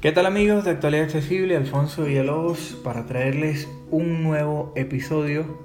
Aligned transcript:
¿Qué 0.00 0.12
tal 0.12 0.24
amigos 0.24 0.64
de 0.64 0.70
Actualidad 0.70 1.04
Accesible? 1.04 1.58
Alfonso 1.58 2.04
Villalobos 2.04 2.80
para 2.82 3.04
traerles 3.04 3.68
un 3.90 4.22
nuevo 4.22 4.72
episodio 4.74 5.58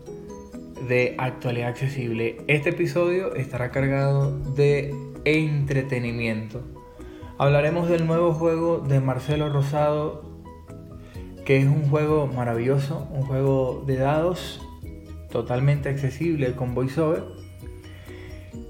de 0.89 1.15
Actualidad 1.17 1.69
Accesible. 1.69 2.39
Este 2.47 2.71
episodio 2.71 3.33
estará 3.35 3.71
cargado 3.71 4.37
de 4.55 4.93
entretenimiento. 5.23 6.63
Hablaremos 7.37 7.87
del 7.87 8.05
nuevo 8.05 8.33
juego 8.33 8.79
de 8.79 8.99
Marcelo 8.99 9.47
Rosado, 9.47 10.23
que 11.45 11.55
es 11.55 11.65
un 11.67 11.87
juego 11.89 12.27
maravilloso, 12.27 13.07
un 13.11 13.21
juego 13.21 13.85
de 13.87 13.95
dados 13.95 14.61
totalmente 15.31 15.87
accesible 15.87 16.51
con 16.55 16.75
VoiceOver, 16.75 17.23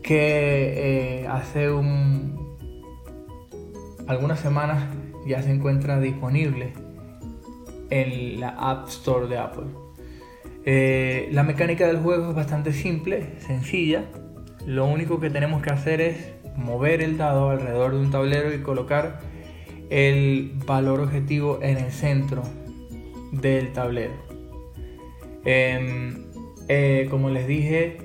que 0.04 1.22
eh, 1.22 1.28
hace 1.28 1.72
un, 1.72 2.56
algunas 4.06 4.40
semanas 4.40 4.84
ya 5.26 5.42
se 5.42 5.52
encuentra 5.52 6.00
disponible 6.00 6.74
en 7.90 8.40
la 8.40 8.50
App 8.50 8.88
Store 8.88 9.28
de 9.28 9.38
Apple. 9.38 9.66
Eh, 10.66 11.30
la 11.32 11.44
mecánica 11.44 11.88
del 11.88 11.98
juego 11.98 12.30
es 12.30 12.36
bastante 12.36 12.74
simple, 12.74 13.40
sencilla. 13.40 14.06
Lo 14.66 14.86
único 14.86 15.20
que 15.20 15.30
tenemos 15.30 15.62
que 15.62 15.70
hacer 15.70 16.02
es 16.02 16.34
mover 16.58 17.02
el 17.02 17.18
dado 17.18 17.50
alrededor 17.50 17.94
de 17.94 18.00
un 18.00 18.12
tablero 18.12 18.54
y 18.54 18.60
colocar 18.60 19.20
el 19.90 20.54
valor 20.66 21.02
objetivo 21.02 21.60
en 21.62 21.78
el 21.78 21.92
centro 21.92 22.42
del 23.32 23.74
tablero. 23.74 24.14
Em, 25.44 26.26
eh, 26.68 27.08
como 27.12 27.30
les 27.30 27.48
dije, 27.48 27.98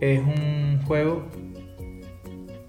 es 0.00 0.20
un 0.20 0.80
juego 0.86 1.24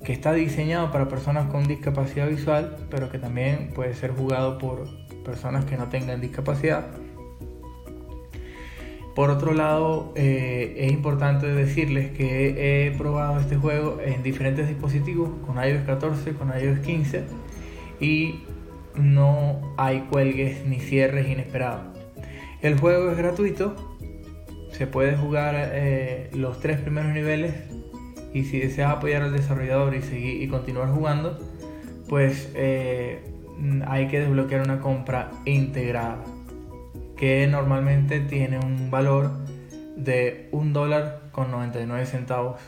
que 0.06 0.14
está 0.14 0.34
diseñado 0.34 0.92
para 0.92 1.10
personas 1.10 1.48
con 1.52 1.68
discapacidad 1.68 2.30
visual, 2.30 2.78
pero 2.92 3.10
que 3.10 3.18
también 3.18 3.72
puede 3.74 3.96
ser 3.96 4.12
jugado 4.12 4.60
por 4.60 4.88
personas 5.24 5.66
que 5.66 5.78
no 5.78 5.90
tengan 5.90 6.22
discapacidad. 6.22 6.86
Por 9.16 9.32
otro 9.32 9.54
lado, 9.54 10.14
eh, 10.16 10.76
es 10.78 10.92
importante 10.92 11.48
decirles 11.48 12.12
que 12.12 12.88
he 12.88 12.92
probado 12.92 13.40
este 13.40 13.56
juego 13.56 14.00
en 14.06 14.22
diferentes 14.22 14.68
dispositivos, 14.68 15.30
con 15.46 15.56
iOS 15.58 15.84
14, 15.86 16.34
con 16.34 16.50
iOS 16.50 16.80
15, 16.80 17.24
y 18.00 18.44
no 18.94 19.74
hay 19.78 20.02
cuelgues 20.12 20.66
ni 20.66 20.80
cierres 20.80 21.28
inesperados. 21.30 21.98
El 22.62 22.78
juego 22.78 23.10
es 23.10 23.18
gratuito, 23.18 23.76
se 24.72 24.86
puede 24.86 25.16
jugar 25.16 25.56
eh, 25.58 26.30
los 26.34 26.60
tres 26.60 26.80
primeros 26.80 27.14
niveles 27.14 27.54
y 28.36 28.44
si 28.44 28.60
deseas 28.60 28.92
apoyar 28.92 29.22
al 29.22 29.32
desarrollador 29.32 29.96
y, 29.96 30.02
seguir, 30.02 30.42
y 30.42 30.50
continuar 30.50 30.90
jugando, 30.90 31.40
pues 32.10 32.52
eh, 32.54 33.24
hay 33.88 34.10
que 34.10 34.20
desbloquear 34.20 34.62
una 34.62 34.82
compra 34.82 35.32
integrada 35.46 36.22
que 37.16 37.48
normalmente 37.48 38.20
tiene 38.20 38.60
un 38.60 38.92
valor 38.92 39.32
de 39.96 40.50
un 40.52 40.74
dólar 40.74 41.30
con 41.32 41.50
99 41.50 42.06
centavos 42.06 42.60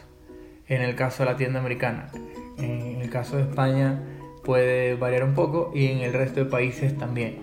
en 0.69 0.81
el 0.81 0.95
caso 0.95 1.23
de 1.23 1.31
la 1.31 1.35
tienda 1.35 1.59
americana. 1.59 2.11
En 2.57 3.01
el 3.01 3.09
caso 3.09 3.35
de 3.35 3.43
España 3.43 4.01
puede 4.45 4.95
variar 4.95 5.25
un 5.25 5.33
poco 5.33 5.73
y 5.75 5.87
en 5.87 5.97
el 5.97 6.13
resto 6.13 6.45
de 6.45 6.49
países 6.49 6.97
también. 6.97 7.39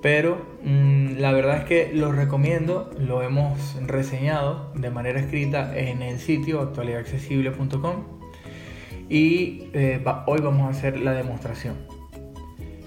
Pero 0.00 0.46
mm, 0.62 1.18
la 1.18 1.32
verdad 1.32 1.58
es 1.58 1.64
que 1.64 1.90
lo 1.92 2.12
recomiendo, 2.12 2.90
lo 2.98 3.22
hemos 3.22 3.74
reseñado 3.86 4.72
de 4.74 4.90
manera 4.90 5.20
escrita 5.20 5.76
en 5.76 6.02
el 6.02 6.18
sitio 6.18 6.60
actualidadaccesible.com 6.60 8.18
y 9.08 9.70
eh, 9.72 10.04
hoy 10.26 10.40
vamos 10.40 10.66
a 10.66 10.70
hacer 10.70 11.00
la 11.00 11.12
demostración. 11.12 11.76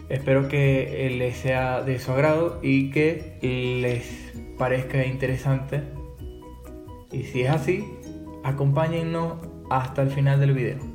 Espero 0.08 0.48
que 0.48 1.08
eh, 1.08 1.10
les 1.10 1.38
sea 1.38 1.82
de 1.82 1.98
su 2.00 2.12
agrado 2.12 2.60
y 2.62 2.92
que 2.92 3.38
les 3.42 4.34
parezca 4.58 5.06
interesante. 5.06 5.82
Y 7.12 7.24
si 7.24 7.42
es 7.42 7.50
así, 7.50 7.86
acompáñennos 8.44 9.36
hasta 9.70 10.02
el 10.02 10.10
final 10.10 10.40
del 10.40 10.54
video. 10.54 10.91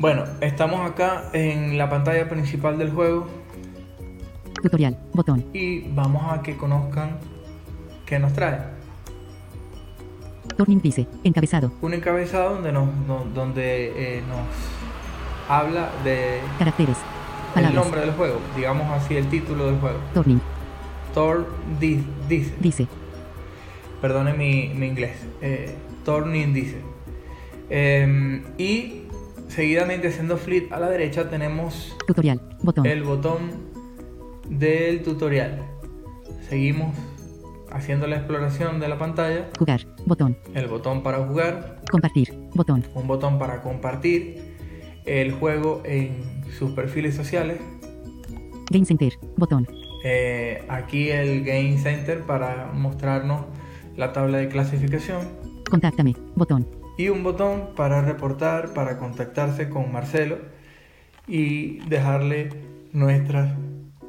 Bueno, 0.00 0.22
estamos 0.40 0.88
acá 0.88 1.24
en 1.32 1.76
la 1.76 1.90
pantalla 1.90 2.28
principal 2.28 2.78
del 2.78 2.92
juego. 2.92 3.26
Tutorial, 4.62 4.96
botón. 5.12 5.44
Y 5.52 5.88
vamos 5.88 6.22
a 6.32 6.40
que 6.40 6.56
conozcan 6.56 7.18
qué 8.06 8.20
nos 8.20 8.32
trae. 8.32 8.60
Turning 10.56 10.80
dice, 10.80 11.08
encabezado. 11.24 11.72
Un 11.82 11.94
encabezado 11.94 12.54
donde 12.54 12.70
nos, 12.70 12.88
donde, 13.34 14.18
eh, 14.18 14.22
nos 14.28 15.50
habla 15.50 15.90
de 16.04 16.42
caracteres, 16.60 16.96
el 17.56 17.74
nombre 17.74 18.00
del 18.00 18.12
juego, 18.12 18.38
digamos 18.54 18.88
así 18.92 19.16
el 19.16 19.28
título 19.28 19.66
del 19.66 19.80
juego. 19.80 19.98
Turning. 20.14 20.40
Thor 21.12 21.44
dice. 21.80 22.54
Dice. 22.60 22.86
Perdone 24.00 24.32
mi, 24.32 24.68
mi 24.68 24.86
inglés. 24.86 25.16
Eh, 25.42 25.74
Turning 26.04 26.54
dice. 26.54 26.80
Em, 27.68 28.44
y 28.56 29.07
Seguidamente 29.48 30.08
haciendo 30.08 30.36
flip 30.36 30.72
a 30.72 30.78
la 30.78 30.88
derecha 30.90 31.28
tenemos 31.28 31.96
tutorial, 32.06 32.40
botón. 32.62 32.86
el 32.86 33.02
botón 33.02 33.50
del 34.48 35.02
tutorial. 35.02 35.62
Seguimos 36.48 36.94
haciendo 37.70 38.06
la 38.06 38.16
exploración 38.16 38.78
de 38.78 38.88
la 38.88 38.98
pantalla. 38.98 39.48
Jugar, 39.58 39.86
botón. 40.06 40.36
El 40.54 40.68
botón 40.68 41.02
para 41.02 41.26
jugar. 41.26 41.82
Compartir, 41.90 42.32
botón. 42.54 42.84
Un 42.94 43.06
botón 43.06 43.38
para 43.38 43.62
compartir 43.62 44.54
el 45.06 45.32
juego 45.32 45.82
en 45.84 46.42
sus 46.58 46.70
perfiles 46.72 47.14
sociales. 47.14 47.58
Game 48.70 48.84
Center, 48.84 49.14
botón. 49.36 49.66
Eh, 50.04 50.62
aquí 50.68 51.08
el 51.10 51.42
Game 51.42 51.78
Center 51.78 52.22
para 52.22 52.70
mostrarnos 52.72 53.46
la 53.96 54.12
tabla 54.12 54.38
de 54.38 54.48
clasificación. 54.48 55.26
Contáctame, 55.70 56.14
botón 56.36 56.77
y 56.98 57.08
un 57.08 57.22
botón 57.22 57.70
para 57.76 58.02
reportar, 58.02 58.74
para 58.74 58.98
contactarse 58.98 59.70
con 59.70 59.90
Marcelo 59.90 60.36
y 61.26 61.78
dejarle 61.88 62.50
nuestras 62.92 63.56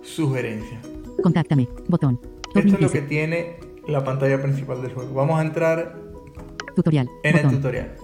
sugerencias. 0.01 0.81
Contáctame, 1.21 1.69
botón. 1.87 2.19
Esto 2.55 2.75
es 2.75 2.81
lo 2.81 2.89
que 2.89 3.01
tiene 3.01 3.57
la 3.87 4.03
pantalla 4.03 4.41
principal 4.41 4.81
del 4.81 4.91
juego. 4.93 5.13
Vamos 5.13 5.39
a 5.39 5.43
entrar 5.43 5.97
tutorial, 6.75 7.07
en 7.23 7.37
el 7.37 7.49
tutorial. 7.49 7.95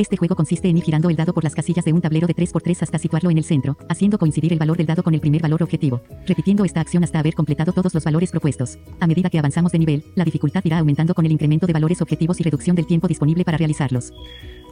Este 0.00 0.16
juego 0.16 0.34
consiste 0.34 0.66
en 0.66 0.78
ir 0.78 0.82
girando 0.82 1.10
el 1.10 1.16
dado 1.16 1.34
por 1.34 1.44
las 1.44 1.54
casillas 1.54 1.84
de 1.84 1.92
un 1.92 2.00
tablero 2.00 2.26
de 2.26 2.34
3x3 2.34 2.84
hasta 2.84 2.98
situarlo 2.98 3.28
en 3.30 3.36
el 3.36 3.44
centro, 3.44 3.76
haciendo 3.86 4.16
coincidir 4.18 4.50
el 4.50 4.58
valor 4.58 4.78
del 4.78 4.86
dado 4.86 5.02
con 5.02 5.12
el 5.12 5.20
primer 5.20 5.42
valor 5.42 5.62
objetivo, 5.62 6.00
repitiendo 6.26 6.64
esta 6.64 6.80
acción 6.80 7.04
hasta 7.04 7.18
haber 7.18 7.34
completado 7.34 7.74
todos 7.74 7.92
los 7.92 8.02
valores 8.02 8.30
propuestos. 8.30 8.78
A 8.98 9.06
medida 9.06 9.28
que 9.28 9.38
avanzamos 9.38 9.72
de 9.72 9.78
nivel, 9.78 10.02
la 10.14 10.24
dificultad 10.24 10.62
irá 10.64 10.78
aumentando 10.78 11.12
con 11.12 11.26
el 11.26 11.32
incremento 11.32 11.66
de 11.66 11.74
valores 11.74 12.00
objetivos 12.00 12.40
y 12.40 12.44
reducción 12.44 12.76
del 12.76 12.86
tiempo 12.86 13.08
disponible 13.08 13.44
para 13.44 13.58
realizarlos. 13.58 14.14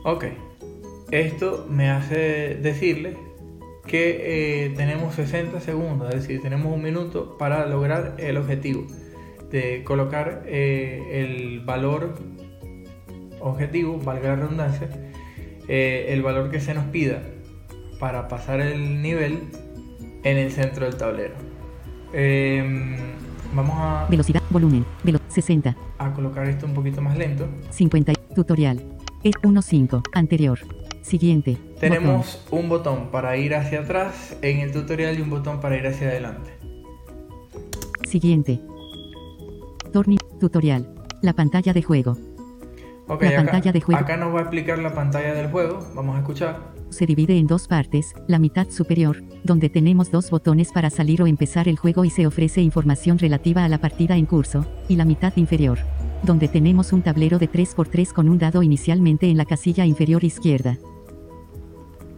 Ok, 0.02 0.24
esto 1.10 1.66
me 1.68 1.90
hace 1.90 2.54
decirle 2.62 3.18
que 3.86 4.64
eh, 4.64 4.70
tenemos 4.78 5.14
60 5.14 5.60
segundos, 5.60 6.08
es 6.08 6.22
decir, 6.22 6.40
tenemos 6.40 6.74
un 6.74 6.82
minuto 6.82 7.36
para 7.36 7.66
lograr 7.66 8.16
el 8.16 8.38
objetivo 8.38 8.86
de 9.50 9.84
colocar 9.84 10.44
eh, 10.46 11.20
el 11.22 11.60
valor 11.60 12.14
objetivo, 13.40 13.98
valga 13.98 14.30
la 14.30 14.36
redundancia, 14.36 14.88
eh, 15.68 16.06
el 16.08 16.22
valor 16.22 16.50
que 16.50 16.60
se 16.60 16.74
nos 16.74 16.84
pida 16.86 17.22
para 18.00 18.28
pasar 18.28 18.60
el 18.60 19.02
nivel 19.02 19.40
en 20.24 20.36
el 20.36 20.50
centro 20.50 20.86
del 20.86 20.96
tablero. 20.96 21.34
Em, 22.12 22.96
vamos 23.54 23.74
a... 23.76 24.06
Velocidad, 24.08 24.42
volumen, 24.50 24.84
velo 25.04 25.18
60. 25.28 25.76
A 25.98 26.12
colocar 26.12 26.48
esto 26.48 26.66
un 26.66 26.74
poquito 26.74 27.02
más 27.02 27.16
lento. 27.16 27.48
50. 27.70 28.14
Tutorial. 28.34 28.82
Es 29.22 29.34
1.5. 29.42 30.02
Anterior. 30.14 30.58
Siguiente. 31.02 31.56
Tenemos 31.80 32.44
un 32.50 32.68
botón 32.68 33.10
para 33.10 33.36
ir 33.36 33.54
hacia 33.54 33.80
atrás 33.80 34.36
en 34.42 34.60
el 34.60 34.72
tutorial 34.72 35.18
y 35.18 35.22
un 35.22 35.30
botón 35.30 35.60
para 35.60 35.76
ir 35.76 35.86
hacia 35.86 36.08
adelante. 36.08 36.50
Siguiente. 38.04 38.60
Turning. 39.92 40.18
Tutorial. 40.38 40.94
La 41.22 41.32
pantalla 41.32 41.72
de 41.72 41.82
juego. 41.82 42.16
Ok, 43.08 43.22
la 43.22 43.28
acá, 43.28 43.36
pantalla 43.42 43.72
de 43.72 43.80
juego. 43.80 44.00
Acá 44.00 44.16
nos 44.16 44.34
va 44.34 44.40
a 44.40 44.42
explicar 44.42 44.78
la 44.78 44.92
pantalla 44.92 45.34
del 45.34 45.50
juego. 45.50 45.80
Vamos 45.94 46.16
a 46.16 46.18
escuchar. 46.18 46.58
Se 46.90 47.06
divide 47.06 47.38
en 47.38 47.46
dos 47.46 47.68
partes, 47.68 48.14
la 48.26 48.38
mitad 48.38 48.68
superior, 48.70 49.22
donde 49.44 49.68
tenemos 49.68 50.10
dos 50.10 50.30
botones 50.30 50.72
para 50.72 50.90
salir 50.90 51.22
o 51.22 51.26
empezar 51.26 51.68
el 51.68 51.76
juego 51.78 52.04
y 52.04 52.10
se 52.10 52.26
ofrece 52.26 52.60
información 52.62 53.18
relativa 53.18 53.64
a 53.64 53.68
la 53.68 53.78
partida 53.78 54.16
en 54.16 54.26
curso, 54.26 54.66
y 54.88 54.96
la 54.96 55.04
mitad 55.04 55.34
inferior, 55.36 55.78
donde 56.22 56.48
tenemos 56.48 56.92
un 56.92 57.02
tablero 57.02 57.38
de 57.38 57.50
3x3 57.50 58.12
con 58.12 58.28
un 58.28 58.38
dado 58.38 58.62
inicialmente 58.62 59.28
en 59.28 59.36
la 59.36 59.44
casilla 59.44 59.84
inferior 59.84 60.24
izquierda. 60.24 60.78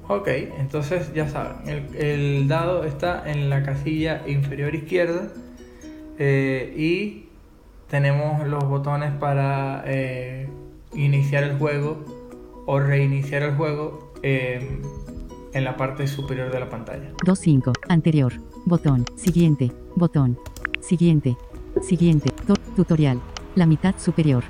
Ok, 0.08 0.26
entonces 0.58 1.12
ya 1.14 1.28
saben, 1.28 1.86
el, 1.96 2.48
dado 2.48 2.82
está 2.84 3.30
en 3.30 3.48
la 3.48 3.62
casilla 3.62 4.22
inferior 4.26 4.74
izquierda 4.74 5.28
eh, 6.18 6.74
y 6.76 7.28
tenemos 7.88 8.46
los 8.46 8.64
botones 8.64 9.12
para 9.12 9.84
eh, 9.86 10.48
iniciar 10.94 11.44
el 11.44 11.58
juego 11.58 12.04
o 12.66 12.78
reiniciar 12.80 13.42
el 13.42 13.54
juego 13.56 14.12
eh, 14.22 14.80
en 15.52 15.64
la 15.64 15.76
parte 15.76 16.06
superior 16.06 16.50
de 16.52 16.60
la 16.60 16.68
pantalla. 16.68 17.12
2.5. 17.24 17.72
Anterior. 17.88 18.32
Botón. 18.66 19.04
Siguiente. 19.16 19.72
Botón. 19.96 20.38
Siguiente. 20.80 21.36
Siguiente. 21.82 22.30
Tu- 22.46 22.54
tutorial. 22.76 23.20
La 23.54 23.66
mitad 23.66 23.94
superior. 23.98 24.44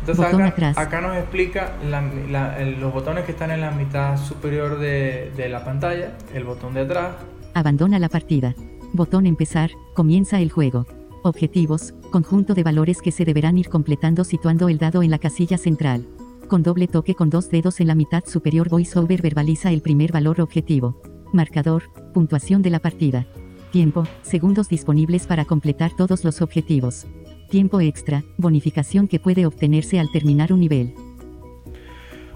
Entonces 0.00 0.24
Botón 0.24 0.42
acá, 0.42 0.52
atrás. 0.52 0.78
acá 0.78 1.00
nos 1.00 1.16
explica 1.16 1.76
la- 1.90 2.00
la- 2.30 2.58
el- 2.60 2.80
los 2.80 2.92
botones 2.92 3.24
que 3.24 3.32
están 3.32 3.50
en 3.50 3.60
la 3.60 3.70
mitad 3.72 4.16
superior 4.16 4.78
de, 4.78 5.32
de 5.36 5.48
la 5.48 5.64
pantalla, 5.64 6.16
el 6.34 6.44
botón 6.44 6.74
de 6.74 6.80
atrás, 6.82 7.10
Abandona 7.54 7.98
la 7.98 8.08
partida. 8.08 8.54
Botón 8.92 9.26
empezar. 9.26 9.70
Comienza 9.94 10.38
el 10.40 10.50
juego. 10.52 10.86
Objetivos. 11.22 11.94
Conjunto 12.12 12.54
de 12.54 12.62
valores 12.62 13.02
que 13.02 13.10
se 13.10 13.24
deberán 13.24 13.58
ir 13.58 13.68
completando 13.68 14.22
situando 14.22 14.68
el 14.68 14.78
dado 14.78 15.02
en 15.02 15.10
la 15.10 15.18
casilla 15.18 15.58
central. 15.58 16.06
Con 16.46 16.62
doble 16.62 16.86
toque 16.86 17.14
con 17.14 17.28
dos 17.28 17.50
dedos 17.50 17.80
en 17.80 17.88
la 17.88 17.96
mitad 17.96 18.24
superior 18.24 18.68
VoiceOver 18.68 19.20
verbaliza 19.20 19.72
el 19.72 19.82
primer 19.82 20.12
valor 20.12 20.40
objetivo. 20.40 21.00
Marcador. 21.32 21.82
Puntuación 22.14 22.62
de 22.62 22.70
la 22.70 22.78
partida. 22.78 23.26
Tiempo. 23.72 24.04
Segundos 24.22 24.68
disponibles 24.68 25.26
para 25.26 25.44
completar 25.44 25.90
todos 25.96 26.24
los 26.24 26.40
objetivos. 26.40 27.06
Tiempo 27.50 27.80
extra. 27.80 28.22
Bonificación 28.36 29.08
que 29.08 29.18
puede 29.18 29.44
obtenerse 29.44 29.98
al 29.98 30.10
terminar 30.12 30.52
un 30.52 30.60
nivel. 30.60 30.94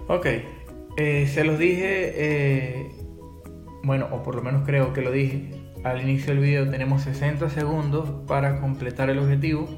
Ok, 0.08 0.26
eh, 0.96 1.30
se 1.32 1.44
los 1.44 1.58
dije, 1.58 2.12
eh, 2.16 2.92
bueno, 3.84 4.08
o 4.10 4.22
por 4.24 4.34
lo 4.34 4.42
menos 4.42 4.66
creo 4.66 4.92
que 4.92 5.00
lo 5.00 5.12
dije 5.12 5.61
al 5.84 6.02
inicio 6.02 6.34
del 6.34 6.42
video, 6.42 6.70
tenemos 6.70 7.02
60 7.02 7.50
segundos 7.50 8.08
para 8.26 8.60
completar 8.60 9.10
el 9.10 9.18
objetivo. 9.18 9.68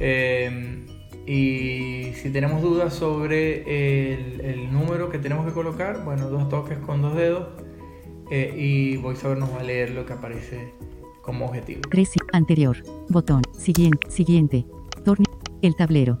Eh, 0.00 0.84
y 1.26 2.14
si 2.14 2.30
tenemos 2.30 2.62
dudas 2.62 2.94
sobre 2.94 4.14
el, 4.14 4.40
el 4.40 4.72
número 4.72 5.10
que 5.10 5.18
tenemos 5.18 5.46
que 5.46 5.52
colocar, 5.52 6.04
bueno, 6.04 6.28
dos 6.30 6.48
toques 6.48 6.78
con 6.78 7.02
dos 7.02 7.14
dedos 7.16 7.48
eh, 8.30 8.54
y 8.56 8.96
VoiceOver 8.96 9.38
nos 9.38 9.52
va 9.52 9.60
a 9.60 9.62
leer 9.62 9.90
lo 9.90 10.04
que 10.06 10.12
aparece 10.12 10.72
como 11.22 11.46
objetivo. 11.46 11.82
3. 11.90 12.10
Anterior. 12.32 12.76
Botón. 13.08 13.42
Siguiente. 13.56 14.10
Siguiente. 14.10 14.66
Torni. 15.04 15.24
El 15.60 15.74
tablero. 15.76 16.18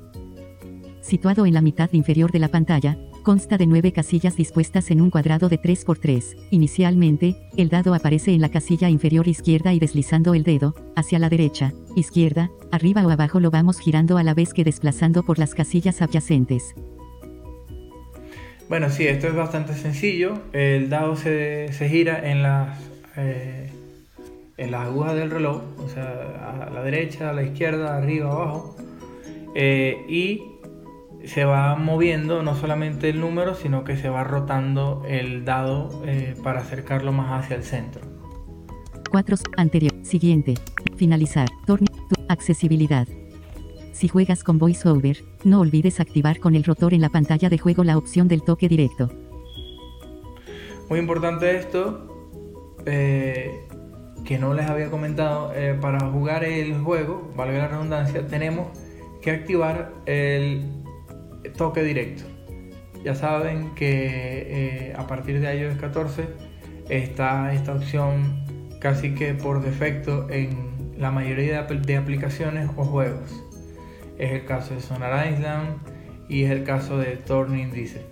Situado 1.00 1.46
en 1.46 1.54
la 1.54 1.62
mitad 1.62 1.88
inferior 1.92 2.30
de 2.32 2.38
la 2.38 2.48
pantalla, 2.48 2.98
consta 3.22 3.56
de 3.58 3.66
nueve 3.66 3.92
casillas 3.92 4.36
dispuestas 4.36 4.90
en 4.90 5.00
un 5.00 5.10
cuadrado 5.10 5.48
de 5.48 5.60
3x3. 5.60 6.36
Inicialmente, 6.50 7.36
el 7.56 7.68
dado 7.68 7.94
aparece 7.94 8.32
en 8.32 8.40
la 8.40 8.48
casilla 8.48 8.88
inferior 8.88 9.28
izquierda 9.28 9.72
y 9.72 9.78
deslizando 9.78 10.34
el 10.34 10.42
dedo, 10.42 10.74
hacia 10.96 11.18
la 11.18 11.28
derecha, 11.28 11.72
izquierda, 11.96 12.50
arriba 12.70 13.06
o 13.06 13.10
abajo 13.10 13.40
lo 13.40 13.50
vamos 13.50 13.78
girando 13.78 14.18
a 14.18 14.22
la 14.22 14.34
vez 14.34 14.52
que 14.52 14.64
desplazando 14.64 15.22
por 15.22 15.38
las 15.38 15.54
casillas 15.54 16.02
adyacentes. 16.02 16.74
Bueno, 18.68 18.90
sí, 18.90 19.06
esto 19.06 19.28
es 19.28 19.34
bastante 19.34 19.74
sencillo. 19.74 20.34
El 20.52 20.90
dado 20.90 21.16
se, 21.16 21.72
se 21.72 21.88
gira 21.88 22.30
en 22.30 22.42
las, 22.42 22.78
eh, 23.16 23.70
en 24.58 24.70
las 24.70 24.86
agujas 24.86 25.14
del 25.14 25.30
reloj, 25.30 25.62
o 25.78 25.88
sea, 25.88 26.66
a 26.66 26.70
la 26.70 26.82
derecha, 26.82 27.30
a 27.30 27.32
la 27.32 27.42
izquierda, 27.42 27.96
arriba, 27.96 28.30
abajo. 28.30 28.76
Eh, 29.54 30.04
y 30.08 30.42
se 31.24 31.44
va 31.44 31.74
moviendo 31.76 32.42
no 32.42 32.54
solamente 32.54 33.08
el 33.08 33.20
número, 33.20 33.54
sino 33.54 33.84
que 33.84 33.96
se 33.96 34.08
va 34.08 34.24
rotando 34.24 35.02
el 35.06 35.44
dado 35.44 36.02
eh, 36.06 36.34
para 36.42 36.60
acercarlo 36.60 37.12
más 37.12 37.44
hacia 37.44 37.56
el 37.56 37.64
centro. 37.64 38.02
4. 39.10 39.36
Anterior. 39.56 39.92
Siguiente. 40.02 40.54
Finalizar. 40.96 41.48
Torni. 41.66 41.86
tu- 41.86 42.16
Accesibilidad. 42.28 43.08
Si 43.92 44.06
juegas 44.06 44.44
con 44.44 44.58
VoiceOver, 44.58 45.16
no 45.44 45.60
olvides 45.60 45.98
activar 45.98 46.38
con 46.40 46.54
el 46.54 46.62
rotor 46.62 46.92
en 46.94 47.00
la 47.00 47.08
pantalla 47.08 47.48
de 47.48 47.56
juego 47.58 47.84
la 47.84 47.96
opción 47.96 48.28
del 48.28 48.42
toque 48.42 48.68
directo. 48.68 49.10
Muy 50.88 50.98
importante 51.00 51.56
esto, 51.56 52.06
eh, 52.86 53.66
que 54.24 54.38
no 54.38 54.54
les 54.54 54.66
había 54.68 54.90
comentado, 54.90 55.52
eh, 55.54 55.76
para 55.80 56.00
jugar 56.10 56.44
el 56.44 56.78
juego, 56.78 57.30
valga 57.36 57.58
la 57.58 57.68
redundancia, 57.68 58.26
tenemos 58.26 58.68
que 59.22 59.30
activar 59.30 59.92
el 60.06 60.64
toque 61.52 61.82
directo. 61.82 62.24
Ya 63.04 63.14
saben 63.14 63.74
que 63.74 64.88
eh, 64.90 64.94
a 64.96 65.06
partir 65.06 65.40
de 65.40 65.56
iOS 65.56 65.76
14 65.76 66.24
está 66.88 67.52
esta 67.54 67.74
opción 67.74 68.44
casi 68.80 69.14
que 69.14 69.34
por 69.34 69.62
defecto 69.62 70.28
en 70.30 70.68
la 70.98 71.10
mayoría 71.10 71.62
de, 71.62 71.68
apl- 71.68 71.80
de 71.84 71.96
aplicaciones 71.96 72.68
o 72.76 72.84
juegos. 72.84 73.30
Es 74.18 74.32
el 74.32 74.44
caso 74.44 74.74
de 74.74 74.80
Sonar 74.80 75.32
Island 75.32 75.76
y 76.28 76.42
es 76.44 76.50
el 76.50 76.64
caso 76.64 76.98
de 76.98 77.16
Turning 77.16 77.70
Dice. 77.70 78.02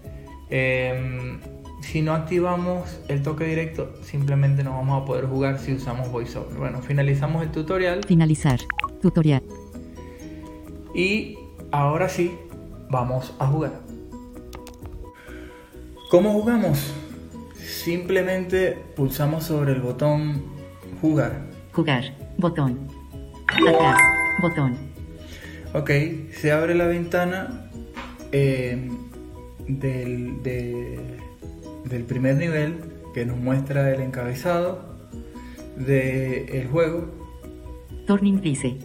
Em, 0.51 1.41
si 1.83 2.01
no 2.03 2.15
activamos 2.15 3.01
el 3.09 3.23
toque 3.23 3.45
directo, 3.45 3.93
simplemente 4.03 4.63
no 4.63 4.71
vamos 4.71 5.03
a 5.03 5.05
poder 5.05 5.27
jugar 5.27 5.59
si 5.59 5.73
usamos 5.75 6.11
VoiceOver. 6.13 6.57
Bueno, 6.57 6.81
finalizamos 6.81 7.43
el 7.43 7.51
tutorial 7.51 8.03
Finalizar. 8.07 8.61
Tutorial. 9.03 9.43
y 10.95 11.37
ahora 11.73 12.09
sí, 12.09 12.33
vamos 12.91 13.33
a 13.39 13.47
jugar. 13.47 13.73
¿Cómo 16.11 16.33
jugamos? 16.33 16.93
Simplemente 17.61 18.79
pulsamos 18.95 19.45
sobre 19.45 19.73
el 19.73 19.81
botón 19.81 20.43
jugar. 21.01 21.43
Jugar. 21.73 22.05
Botón. 22.39 22.79
Atrás. 23.49 23.99
Botón. 24.41 24.77
Ok, 25.75 25.91
se 26.33 26.53
abre 26.53 26.75
la 26.75 26.87
ventana 26.87 27.69
eh, 28.33 28.89
del, 29.67 30.43
de- 30.43 31.19
del 31.85 32.03
primer 32.05 32.37
nivel 32.37 32.77
que 33.15 33.25
nos 33.27 33.37
muestra 33.37 33.93
el 33.93 34.01
encabezado 34.01 34.81
del 35.77 36.69
juego. 36.69 37.09
Turning 38.07 38.41
dice. 38.41 38.79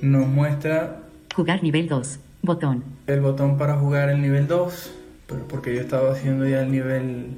Nos 0.00 0.26
muestra 0.26 0.98
Jugar 1.34 1.62
nivel 1.62 1.88
2. 1.88 2.18
Botón. 2.42 2.82
el 3.06 3.20
botón 3.20 3.56
para 3.56 3.76
jugar 3.76 4.08
el 4.08 4.20
nivel 4.20 4.46
2, 4.48 4.92
pero 5.28 5.46
porque 5.48 5.74
yo 5.74 5.80
estaba 5.80 6.10
haciendo 6.12 6.46
ya 6.46 6.62
el 6.62 6.72
nivel, 6.72 7.36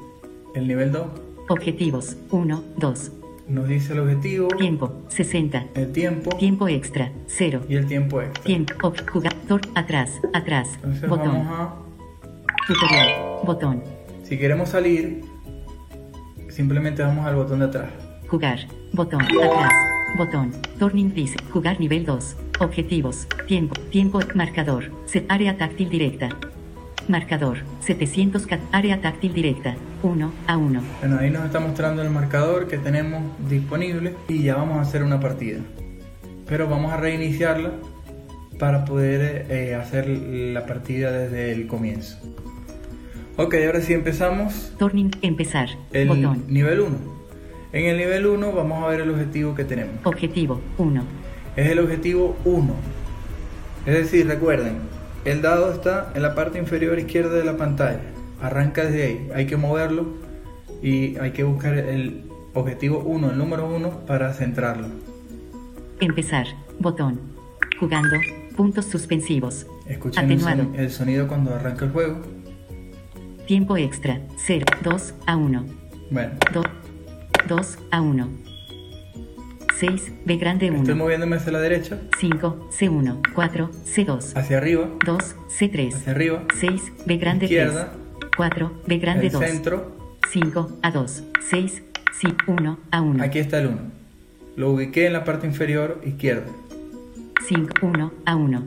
el 0.54 0.66
nivel 0.68 0.92
2. 0.92 1.06
Objetivos. 1.48 2.16
1, 2.30 2.62
2. 2.78 3.12
Nos 3.48 3.68
dice 3.68 3.92
el 3.92 4.00
objetivo, 4.00 4.48
Tiempo. 4.48 4.92
60. 5.08 5.66
el 5.74 5.92
tiempo 5.92 6.30
Tiempo 6.38 6.66
extra. 6.68 7.12
0. 7.26 7.60
y 7.68 7.74
el 7.76 7.86
tiempo 7.86 8.22
extra. 8.22 8.42
Tiempo. 8.44 8.92
Tor. 9.46 9.60
Atrás. 9.74 10.12
Atrás. 10.32 10.70
Entonces 10.76 11.08
Botón. 11.10 11.26
vamos 11.28 11.46
a, 11.50 11.74
Tutorial. 12.66 13.08
Botón. 13.44 13.82
si 14.22 14.38
queremos 14.38 14.70
salir, 14.70 15.20
simplemente 16.48 17.02
vamos 17.02 17.26
al 17.26 17.36
botón 17.36 17.58
de 17.58 17.66
atrás. 17.66 17.90
Jugar. 18.28 18.60
Botón. 18.94 19.20
Atrás. 19.20 19.70
Botón. 20.16 20.52
Turning 20.78 21.12
dice. 21.12 21.36
Jugar 21.52 21.80
nivel 21.80 22.04
2. 22.06 22.36
Objetivos. 22.60 23.26
Tiempo. 23.48 23.74
Tiempo. 23.90 24.20
Marcador. 24.34 24.92
Set 25.06 25.24
área 25.28 25.56
táctil 25.56 25.90
directa. 25.90 26.28
Marcador. 27.08 27.58
700 27.80 28.46
cat. 28.46 28.60
Área 28.72 29.00
táctil 29.00 29.34
directa. 29.34 29.74
1 30.02 30.32
a 30.46 30.56
1. 30.56 30.82
Bueno, 31.00 31.18
ahí 31.18 31.30
nos 31.30 31.44
está 31.44 31.58
mostrando 31.58 32.02
el 32.02 32.10
marcador 32.10 32.68
que 32.68 32.78
tenemos 32.78 33.22
disponible 33.48 34.14
y 34.28 34.42
ya 34.44 34.54
vamos 34.56 34.78
a 34.78 34.82
hacer 34.82 35.02
una 35.02 35.18
partida. 35.18 35.58
Pero 36.46 36.68
vamos 36.68 36.92
a 36.92 36.96
reiniciarla 36.96 37.72
para 38.58 38.84
poder 38.84 39.46
eh, 39.50 39.74
hacer 39.74 40.06
la 40.08 40.64
partida 40.66 41.10
desde 41.10 41.50
el 41.52 41.66
comienzo. 41.66 42.18
Ok, 43.36 43.56
ahora 43.66 43.80
sí 43.80 43.92
empezamos 43.94 44.72
Turning. 44.78 45.10
Empezar. 45.22 45.70
el 45.92 46.06
Botón. 46.08 46.44
nivel 46.46 46.80
1. 46.80 47.13
En 47.74 47.86
el 47.86 47.96
nivel 47.96 48.26
1 48.26 48.52
vamos 48.52 48.84
a 48.84 48.86
ver 48.86 49.00
el 49.00 49.10
objetivo 49.10 49.52
que 49.56 49.64
tenemos. 49.64 49.94
Objetivo. 50.04 50.60
1. 50.78 51.02
Es 51.56 51.70
el 51.70 51.80
objetivo 51.80 52.36
1. 52.44 52.72
Es 53.86 53.94
decir, 53.94 54.28
recuerden, 54.28 54.76
el 55.24 55.42
dado 55.42 55.72
está 55.72 56.12
en 56.14 56.22
la 56.22 56.36
parte 56.36 56.58
inferior 56.60 56.96
izquierda 57.00 57.34
de 57.34 57.44
la 57.44 57.56
pantalla. 57.56 57.98
Arranca 58.40 58.84
desde 58.84 59.02
ahí. 59.04 59.28
Hay 59.34 59.46
que 59.46 59.56
moverlo 59.56 60.06
y 60.82 61.16
hay 61.16 61.32
que 61.32 61.42
buscar 61.42 61.74
el 61.76 62.22
objetivo 62.54 63.00
1, 63.00 63.32
el 63.32 63.38
número 63.38 63.66
1, 63.74 64.06
para 64.06 64.32
centrarlo. 64.34 64.86
Empezar. 65.98 66.46
Botón. 66.78 67.18
Jugando. 67.80 68.16
Puntos 68.56 68.84
suspensivos. 68.84 69.66
Escuchen 69.88 70.26
el, 70.30 70.32
Atenuado. 70.38 70.62
son- 70.62 70.74
el 70.76 70.90
sonido 70.92 71.26
cuando 71.26 71.52
arranca 71.52 71.86
el 71.86 71.90
juego. 71.90 72.20
Tiempo 73.48 73.76
extra. 73.76 74.20
0. 74.46 74.64
2 74.84 75.14
a 75.26 75.36
1. 75.36 75.64
Bueno, 76.12 76.30
2. 76.52 76.64
2 77.46 77.78
a 77.90 78.00
1. 78.00 78.28
6. 79.78 80.12
B 80.24 80.36
grande 80.36 80.66
estoy 80.66 80.80
1. 80.80 80.96
moviéndome 80.96 81.36
hacia 81.36 81.52
la 81.52 81.60
derecha, 81.60 81.98
5. 82.18 82.70
C1. 82.70 83.32
4. 83.34 83.70
C2. 83.84 84.36
hacia 84.36 84.58
arriba, 84.58 84.88
2. 85.04 85.36
C3. 85.58 85.94
hacia 85.94 86.12
arriba, 86.12 86.44
6. 86.58 86.92
B 87.06 87.16
grande 87.16 87.46
3. 87.46 87.50
izquierda, 87.50 87.92
4. 88.36 88.72
B 88.86 88.98
grande 88.98 89.26
el 89.26 89.32
2. 89.32 89.44
centro. 89.44 89.96
5 90.30 90.78
a 90.82 90.90
2. 90.90 91.22
6. 91.50 91.82
Sí. 92.20 92.28
1 92.46 92.78
a 92.90 93.00
1. 93.00 93.22
Aquí 93.24 93.38
está 93.38 93.58
el 93.58 93.66
1. 93.68 93.78
Lo 94.56 94.70
ubiqué 94.70 95.06
en 95.06 95.12
la 95.12 95.24
parte 95.24 95.46
inferior 95.46 96.00
izquierda. 96.04 96.46
5. 97.46 97.74
1 97.82 98.12
a 98.24 98.36
1. 98.36 98.62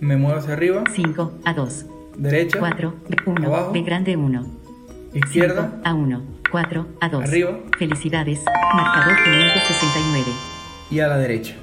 Me 0.00 0.16
muevo 0.16 0.38
hacia 0.38 0.52
arriba, 0.54 0.84
5 0.92 1.32
a 1.44 1.54
2. 1.54 1.86
derecha, 2.18 2.58
4, 2.58 2.94
B 3.08 3.16
1, 3.26 3.46
Abajo. 3.46 3.72
B 3.72 3.82
grande 3.82 4.16
1, 4.16 4.46
izquierda, 5.14 5.70
5, 5.82 5.88
A 5.88 5.94
1, 5.94 6.22
4, 6.54 6.86
A 7.00 7.08
2. 7.08 7.24
Arriba. 7.24 7.58
Felicidades, 7.80 8.44
marcador 8.76 9.16
569. 9.24 10.24
y 10.88 11.00
a 11.00 11.08
la 11.08 11.18
derecha. 11.18 11.56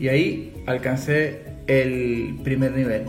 Y 0.00 0.08
ahí 0.08 0.52
alcancé 0.66 1.44
el 1.68 2.40
primer 2.42 2.72
nivel. 2.72 3.04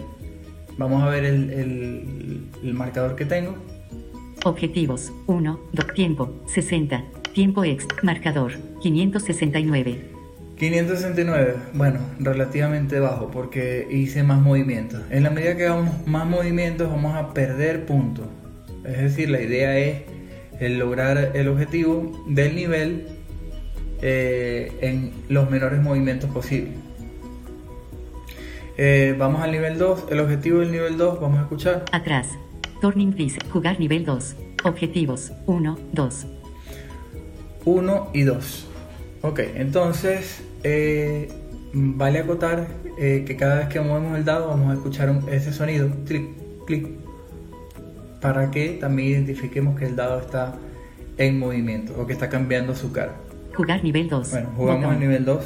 Vamos 0.78 1.02
a 1.02 1.08
ver 1.10 1.26
el, 1.26 1.50
el- 1.50 2.44
el 2.64 2.74
marcador 2.76 3.16
que 3.16 3.26
tengo. 3.26 3.56
Objetivos, 4.44 5.12
1, 5.26 5.60
2, 5.74 5.94
tiempo, 5.96 6.44
60, 6.46 7.04
tiempo 7.34 7.64
ex, 7.64 7.88
marcador, 8.04 8.52
569. 8.84 9.98
569, 10.60 11.56
bueno, 11.74 12.02
relativamente 12.20 13.00
bajo 13.00 13.32
porque 13.32 13.88
hice 13.90 14.22
más 14.22 14.40
movimientos. 14.44 15.02
En 15.10 15.24
la 15.24 15.32
medida 15.32 15.58
que 15.58 15.66
hagamos 15.66 16.06
más 16.06 16.28
movimientos 16.28 16.88
vamos 16.88 17.16
a 17.16 17.34
perder 17.34 17.88
puntos. 17.88 18.28
Es 18.84 19.00
decir, 19.00 19.32
la 19.32 19.42
idea 19.42 19.76
es 19.80 20.02
el 20.60 20.78
lograr 20.80 21.32
el 21.34 21.48
objetivo 21.48 22.24
del 22.28 22.56
nivel 22.56 23.08
eh, 24.02 24.72
en 24.82 25.12
los 25.30 25.50
menores 25.50 25.82
movimientos 25.82 26.30
posibles. 26.32 26.74
Eh, 28.78 29.16
vamos 29.18 29.42
al 29.42 29.52
nivel 29.52 29.78
2. 29.78 30.06
El 30.12 30.20
objetivo 30.20 30.60
del 30.60 30.72
nivel 30.72 30.98
2, 30.98 31.20
vamos 31.22 31.40
a 31.40 31.44
escuchar. 31.44 31.86
Atrás. 31.92 32.28
Turning 32.82 33.16
dice, 33.16 33.40
jugar 33.52 33.80
nivel 33.80 34.06
2. 34.06 34.36
Objetivos, 34.66 35.32
1, 35.46 35.78
2. 35.94 36.26
1 37.66 38.10
y 38.14 38.22
2. 38.24 38.68
Ok, 39.22 39.40
entonces 39.56 40.44
eh, 40.64 41.30
vale 41.74 42.20
acotar 42.20 42.68
eh, 43.00 43.24
que 43.26 43.36
cada 43.36 43.60
vez 43.60 43.68
que 43.70 43.80
movemos 43.80 44.18
el 44.18 44.26
dado 44.26 44.48
vamos 44.50 44.70
a 44.72 44.74
escuchar 44.76 45.10
un- 45.10 45.28
ese 45.30 45.52
sonido, 45.52 45.90
clic, 46.06 46.28
clic, 46.68 46.88
para 48.26 48.50
que 48.50 48.70
también 48.82 49.10
identifiquemos 49.10 49.78
que 49.78 49.86
el 49.86 49.96
dado 49.96 50.20
está 50.20 50.56
en 51.20 51.38
movimiento 51.38 51.94
o 51.96 52.08
que 52.08 52.14
está 52.14 52.28
cambiando 52.28 52.74
su 52.74 52.92
cara. 52.92 53.14
Jugar 53.54 53.84
nivel 53.84 54.10
2. 54.10 54.32
Bueno, 54.32 54.50
jugamos 54.58 54.86
Botón. 54.86 55.00
nivel 55.00 55.26
2. 55.26 55.46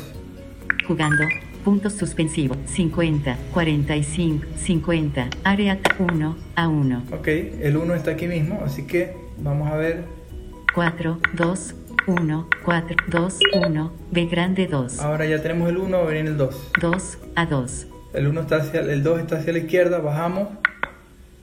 Jugando. 0.88 1.24
Puntos 1.66 1.92
suspensivos. 1.92 2.58
50, 2.68 3.38
45, 3.54 4.46
50. 4.56 5.28
Área 5.44 5.78
1, 6.00 6.38
a 6.56 6.68
1. 6.70 7.04
Ok, 7.12 7.28
el 7.28 7.76
1 7.76 7.96
está 7.96 8.12
aquí 8.12 8.28
mismo, 8.28 8.62
así 8.64 8.84
que 8.84 9.14
vamos 9.40 9.70
a 9.70 9.76
ver. 9.76 10.06
4, 10.74 11.20
2, 11.34 11.76
1, 12.08 12.50
4, 12.64 12.96
2, 13.10 13.40
1. 13.68 13.94
B 14.12 14.26
grande 14.28 14.68
2. 14.68 15.00
Ahora 15.02 15.26
ya 15.26 15.42
tenemos 15.42 15.68
el 15.68 15.76
1, 15.76 15.98
ahora 15.98 16.14
viene 16.14 16.30
el 16.30 16.38
2. 16.38 16.72
2, 16.80 17.18
a 17.36 17.46
2. 17.46 17.88
El 18.14 18.28
1 18.28 18.40
está 18.40 18.56
hacia 18.56 18.80
el 18.80 19.04
2 19.04 19.20
está 19.20 19.36
hacia 19.36 19.52
la 19.52 19.60
izquierda, 19.60 20.00
bajamos, 20.00 20.48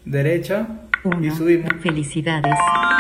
derecha 0.07 0.86
y 1.13 1.27
1. 1.29 1.37
subimos. 1.37 1.71
Felicidades. 1.83 2.53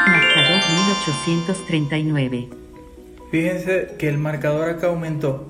Marcador 0.07 0.61
1839. 0.89 2.49
Fíjense 3.31 3.89
que 3.99 4.09
el 4.09 4.19
marcador 4.19 4.69
acá 4.71 4.89
aumentó. 4.89 5.49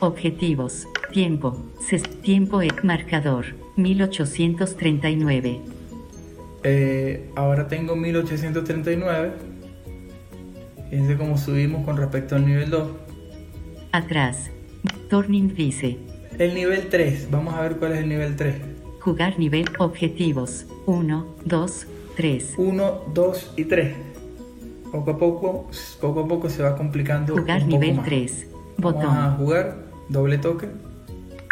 Objetivos. 0.00 0.86
Tiempo. 1.12 1.56
Ses- 1.80 2.20
tiempo 2.22 2.60
e 2.62 2.68
marcador. 2.82 3.46
1839. 3.76 5.60
Eh, 6.64 7.30
ahora 7.36 7.68
tengo 7.68 7.94
1839. 7.96 9.32
Fíjense 10.90 11.16
cómo 11.16 11.38
subimos 11.38 11.84
con 11.84 11.96
respecto 11.96 12.34
al 12.36 12.46
nivel 12.46 12.70
2. 12.70 12.88
Atrás. 13.92 14.50
Turning 15.08 15.54
dice. 15.54 15.98
El 16.38 16.54
nivel 16.54 16.88
3, 16.88 17.28
vamos 17.30 17.54
a 17.54 17.60
ver 17.60 17.76
cuál 17.76 17.92
es 17.92 17.98
el 17.98 18.08
nivel 18.08 18.36
3. 18.36 18.54
Jugar 19.02 19.36
nivel 19.38 19.64
objetivos. 19.78 20.66
1, 20.86 21.26
2, 21.44 21.86
3. 22.16 22.54
1, 22.56 23.00
2 23.12 23.52
y 23.56 23.64
3. 23.64 23.94
Poco 24.92 25.10
a 25.10 25.18
poco, 25.18 25.70
poco 26.00 26.20
a 26.20 26.28
poco 26.28 26.48
se 26.48 26.62
va 26.62 26.76
complicando. 26.76 27.34
Jugar 27.36 27.62
un 27.64 27.70
poco 27.70 27.80
nivel 27.80 27.96
más. 27.96 28.04
3. 28.06 28.46
Vamos 28.78 29.04
a 29.04 29.08
Botón. 29.08 29.36
jugar, 29.38 29.76
doble 30.08 30.38
toque. 30.38 30.68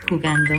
Jugando. 0.09 0.55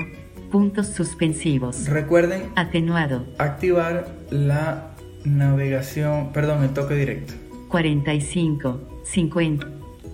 Puntos 0.51 0.87
suspensivos. 0.87 1.87
Recuerden 1.87 2.43
Atenuado. 2.55 3.25
activar 3.37 4.09
la 4.29 4.89
navegación, 5.23 6.33
perdón, 6.33 6.63
el 6.63 6.71
toque 6.71 6.95
directo. 6.95 7.33
45, 7.69 8.81
50, 9.05 9.65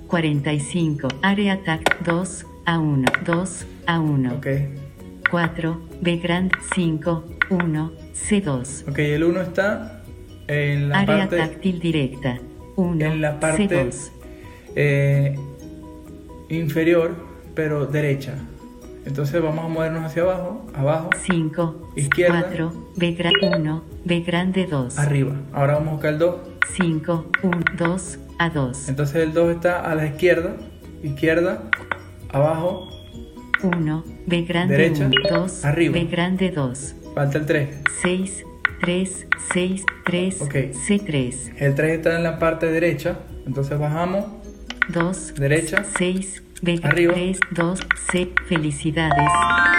45. 0.08 1.08
Área 1.24 1.54
attack 1.54 2.04
2 2.06 2.46
a 2.66 2.78
1, 2.78 3.06
2 3.26 3.66
a 3.88 4.00
1. 4.00 4.34
Ok, 4.36 4.48
4, 5.30 5.82
B 6.02 6.18
grand 6.18 6.52
5, 6.74 7.24
1, 7.50 7.92
C2. 8.14 8.90
ok, 8.90 9.00
el 9.00 9.24
1 9.24 9.42
está 9.42 10.02
en 10.48 10.90
la 10.90 11.00
Área 11.00 11.18
parte 11.20 11.38
táctil 11.38 11.80
directa 11.80 12.40
1, 12.76 13.06
en 13.06 13.22
la 13.22 13.40
parte 13.40 13.68
C2. 13.68 14.12
eh, 14.76 15.36
inferior, 16.50 17.16
pero 17.56 17.86
derecha. 17.86 18.36
Entonces 19.06 19.42
vamos 19.42 19.64
a 19.64 19.68
movernos 19.70 20.04
hacia 20.04 20.24
abajo, 20.24 20.66
abajo, 20.74 21.10
5, 21.26 21.92
Izquierda. 21.96 22.44
4, 22.48 22.92
B 22.98 23.12
grande 23.14 23.58
1, 23.58 23.84
B 24.04 24.20
grande 24.22 24.66
2. 24.68 25.00
arriba. 25.00 25.34
Ahora 25.54 25.76
vamos 25.76 25.90
a 25.90 25.92
buscar 25.94 26.14
el 26.14 26.20
2. 26.20 26.36
5, 26.74 27.26
1, 27.44 27.58
2 27.78 28.20
a 28.40 28.50
2. 28.50 28.90
Entonces 28.90 29.16
el 29.16 29.34
2 29.34 29.56
está 29.56 29.80
a 29.90 29.96
la 29.96 30.06
izquierda, 30.08 30.58
izquierda, 31.04 31.64
abajo, 32.34 32.90
1, 33.64 34.04
B 34.26 34.42
grande 34.44 34.78
Derecha. 34.78 35.06
1, 35.08 35.14
2, 35.30 35.66
Arriba. 35.66 35.94
B 35.94 36.06
grande 36.06 36.52
2. 36.52 36.96
falta 37.16 37.38
el 37.38 37.46
3. 37.46 37.70
6, 38.02 38.46
3, 38.82 39.28
6, 39.54 39.84
3, 40.06 40.42
Ok. 40.42 40.54
C3. 40.54 41.54
El 41.58 41.76
3 41.76 41.98
está 41.98 42.16
en 42.16 42.24
la 42.24 42.38
parte 42.40 42.68
derecha, 42.68 43.20
entonces 43.46 43.78
bajamos, 43.80 44.26
2, 44.90 45.34
Derecha. 45.36 45.84
6, 45.98 46.44
B 46.62 46.80
Arriba. 46.84 47.14
3, 47.14 47.40
2, 47.52 47.80
C. 48.12 48.30
Felicidades. 48.48 49.18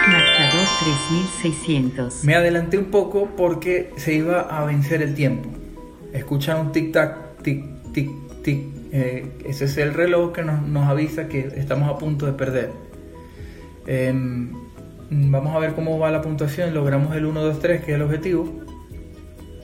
Marcador 0.07 0.67
3600. 1.41 2.23
Me 2.23 2.35
adelanté 2.35 2.77
un 2.77 2.85
poco 2.85 3.29
porque 3.35 3.91
se 3.97 4.13
iba 4.13 4.41
a 4.41 4.65
vencer 4.65 5.01
el 5.01 5.13
tiempo. 5.13 5.49
Escuchan 6.13 6.59
un 6.59 6.71
tic-tac, 6.71 7.41
tic, 7.43 7.63
tic, 7.93 8.09
tic. 8.43 8.59
Eh, 8.91 9.27
ese 9.45 9.65
es 9.65 9.77
el 9.77 9.93
reloj 9.93 10.31
que 10.33 10.43
nos, 10.43 10.61
nos 10.61 10.87
avisa 10.87 11.27
que 11.27 11.39
estamos 11.57 11.89
a 11.89 11.97
punto 11.97 12.25
de 12.25 12.33
perder. 12.33 12.71
Em, 13.87 14.51
vamos 15.09 15.55
a 15.55 15.59
ver 15.59 15.73
cómo 15.73 15.97
va 15.99 16.11
la 16.11 16.21
puntuación. 16.21 16.73
Logramos 16.73 17.15
el 17.15 17.25
1, 17.25 17.41
2, 17.41 17.59
3, 17.59 17.83
que 17.83 17.91
es 17.91 17.95
el 17.95 18.01
objetivo. 18.01 18.53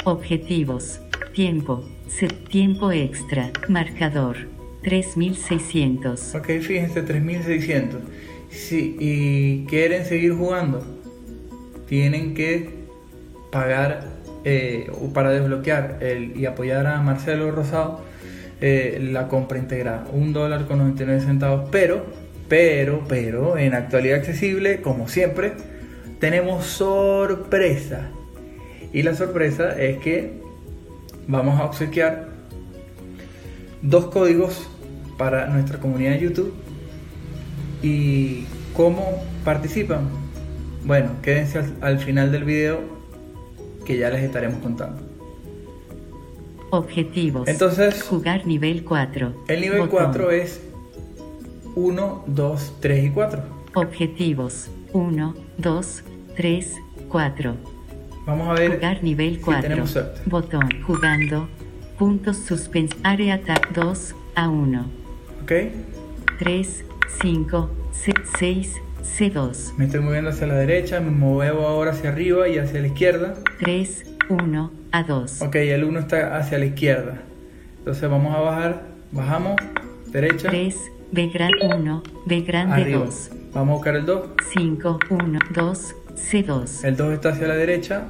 Objetivos. 0.03 0.99
Tiempo. 1.33 1.83
Tiempo 2.49 2.91
extra. 2.91 3.51
Marcador 3.67 4.37
3600. 4.83 6.35
Ok, 6.35 6.45
fíjense, 6.61 7.01
3600. 7.01 8.01
Si 8.49 8.95
y 8.99 9.65
quieren 9.65 10.05
seguir 10.05 10.33
jugando, 10.33 10.81
tienen 11.87 12.33
que 12.35 12.69
pagar 13.51 14.15
eh, 14.43 14.91
para 15.13 15.31
desbloquear 15.31 15.97
el, 16.01 16.39
y 16.39 16.45
apoyar 16.45 16.85
a 16.85 17.01
Marcelo 17.01 17.51
Rosado 17.51 18.01
eh, 18.61 18.99
la 19.11 19.27
compra 19.27 19.57
integrada. 19.57 20.05
Un 20.13 20.33
dólar 20.33 20.67
con 20.67 20.77
99 20.77 21.21
centavos. 21.21 21.67
Pero, 21.71 22.05
pero, 22.47 23.03
pero, 23.07 23.57
en 23.57 23.73
actualidad 23.73 24.19
accesible, 24.19 24.81
como 24.81 25.07
siempre, 25.07 25.53
tenemos 26.19 26.65
sorpresa. 26.65 28.09
Y 28.93 29.03
la 29.03 29.15
sorpresa 29.15 29.79
es 29.81 29.97
que 29.97 30.33
vamos 31.27 31.59
a 31.59 31.65
obsequiar 31.65 32.29
dos 33.81 34.05
códigos 34.05 34.69
para 35.17 35.47
nuestra 35.47 35.79
comunidad 35.79 36.11
de 36.11 36.19
YouTube. 36.19 36.53
¿Y 37.81 38.45
cómo 38.73 39.23
participan? 39.43 40.09
Bueno, 40.83 41.11
quédense 41.21 41.59
al, 41.59 41.73
al 41.81 41.99
final 41.99 42.31
del 42.31 42.43
video 42.43 42.79
que 43.85 43.97
ya 43.97 44.09
les 44.09 44.23
estaremos 44.23 44.59
contando. 44.59 45.01
Objetivos. 46.71 47.47
Entonces, 47.47 48.01
Jugar 48.03 48.45
nivel 48.45 48.83
4. 48.83 49.45
el 49.47 49.61
nivel 49.61 49.79
Botón. 49.81 50.05
4 50.05 50.31
es 50.31 50.61
1, 51.75 52.23
2, 52.27 52.73
3 52.79 53.05
y 53.05 53.09
4. 53.09 53.41
Objetivos. 53.73 54.69
1, 54.93 55.35
2, 55.57 56.03
3, 56.37 56.75
4. 57.09 57.55
Vamos 58.25 58.47
a 58.47 58.53
ver 58.53 58.75
Jugar 58.75 59.03
nivel 59.03 59.35
si 59.35 59.41
4. 59.41 59.61
tenemos 59.61 59.89
suerte. 59.91 60.21
Botón. 60.25 60.69
Jugando. 60.83 61.47
Puntos 61.99 62.37
suspens. 62.37 62.91
Área 63.03 63.35
attack 63.35 63.73
2 63.73 64.15
a 64.35 64.49
1. 64.49 64.85
¿Ok? 65.43 65.51
3, 66.39 66.85
5, 67.21 67.69
6, 68.37 68.75
C2. 69.03 69.73
Me 69.77 69.85
estoy 69.85 69.99
moviendo 70.01 70.29
hacia 70.29 70.47
la 70.47 70.55
derecha, 70.55 70.99
me 70.99 71.11
muevo 71.11 71.67
ahora 71.67 71.91
hacia 71.91 72.09
arriba 72.09 72.47
y 72.49 72.57
hacia 72.57 72.81
la 72.81 72.87
izquierda. 72.87 73.35
3, 73.59 74.05
1 74.29 74.71
a 74.91 75.03
2. 75.03 75.41
Ok, 75.41 75.55
el 75.55 75.83
1 75.83 75.99
está 75.99 76.37
hacia 76.37 76.57
la 76.57 76.65
izquierda. 76.65 77.21
Entonces 77.79 78.09
vamos 78.09 78.35
a 78.35 78.39
bajar, 78.39 78.81
bajamos, 79.11 79.55
derecha, 80.07 80.49
3, 80.49 80.75
B 81.15 81.27
grande 81.29 81.65
1, 81.73 82.03
B 82.25 82.41
grande 82.41 82.81
arriba. 82.81 83.05
2. 83.05 83.29
Vamos 83.53 83.69
a 83.69 83.73
buscar 83.75 83.95
el 83.95 84.05
2. 84.05 84.21
5, 84.53 84.99
1, 85.09 85.39
2, 85.53 85.95
C2. 86.15 86.83
El 86.83 86.97
2 86.97 87.13
está 87.13 87.29
hacia 87.29 87.47
la 87.47 87.55
derecha, 87.55 88.03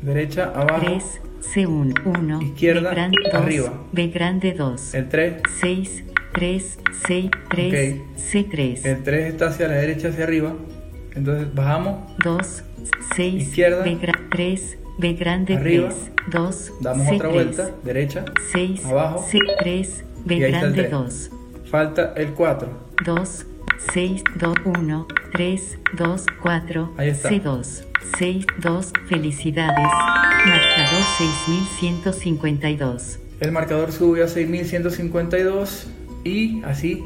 derecha, 0.00 0.52
abajo. 0.54 0.78
3, 0.80 1.20
C1, 1.42 2.00
1, 2.04 2.40
Izquierda, 2.42 2.90
B 2.90 2.94
grande 2.94 3.16
2, 3.24 3.34
arriba. 3.34 3.72
B 3.90 4.06
grande 4.08 4.52
2, 4.52 4.94
El 4.94 5.08
3, 5.08 5.34
6, 5.60 6.04
3, 6.34 6.78
6, 7.04 7.30
3, 7.50 7.94
Ok. 8.00 8.20
C3, 8.32 8.86
el 8.86 9.02
3 9.02 9.32
está 9.32 9.46
hacia 9.48 9.66
la 9.66 9.74
derecha, 9.74 10.08
hacia 10.10 10.22
arriba. 10.22 10.54
Entonces 11.16 11.52
bajamos, 11.52 12.12
2, 12.22 12.62
6, 13.16 13.42
Izquierda. 13.42 13.82
B 13.82 13.98
gra- 14.00 14.28
3, 14.30 14.78
B 14.98 15.12
grande 15.14 15.56
Arriba. 15.56 15.88
3, 15.88 16.10
2, 16.30 16.72
damos 16.80 17.06
C3, 17.08 17.16
otra 17.16 17.28
vuelta, 17.28 17.70
derecha. 17.82 18.24
6, 18.52 18.84
Abajo. 18.86 19.26
C3, 19.28 20.04
B 20.26 20.38
grande 20.38 20.82
tres. 20.84 20.90
2, 20.92 21.30
Falta 21.72 22.12
el 22.16 22.34
4. 22.34 22.68
2, 23.02 23.46
6, 23.94 24.24
2, 24.38 24.54
1, 24.66 25.06
3, 25.32 25.78
2, 25.96 26.26
4, 26.42 26.92
Ahí 26.98 27.08
está. 27.08 27.30
C2, 27.30 27.84
6, 28.18 28.46
2, 28.58 28.92
felicidades, 29.08 29.88
marcador 30.44 31.02
6152. 31.16 33.18
El 33.40 33.52
marcador 33.52 33.90
subió 33.90 34.26
a 34.26 34.28
6152 34.28 35.86
y 36.24 36.62
así 36.64 37.02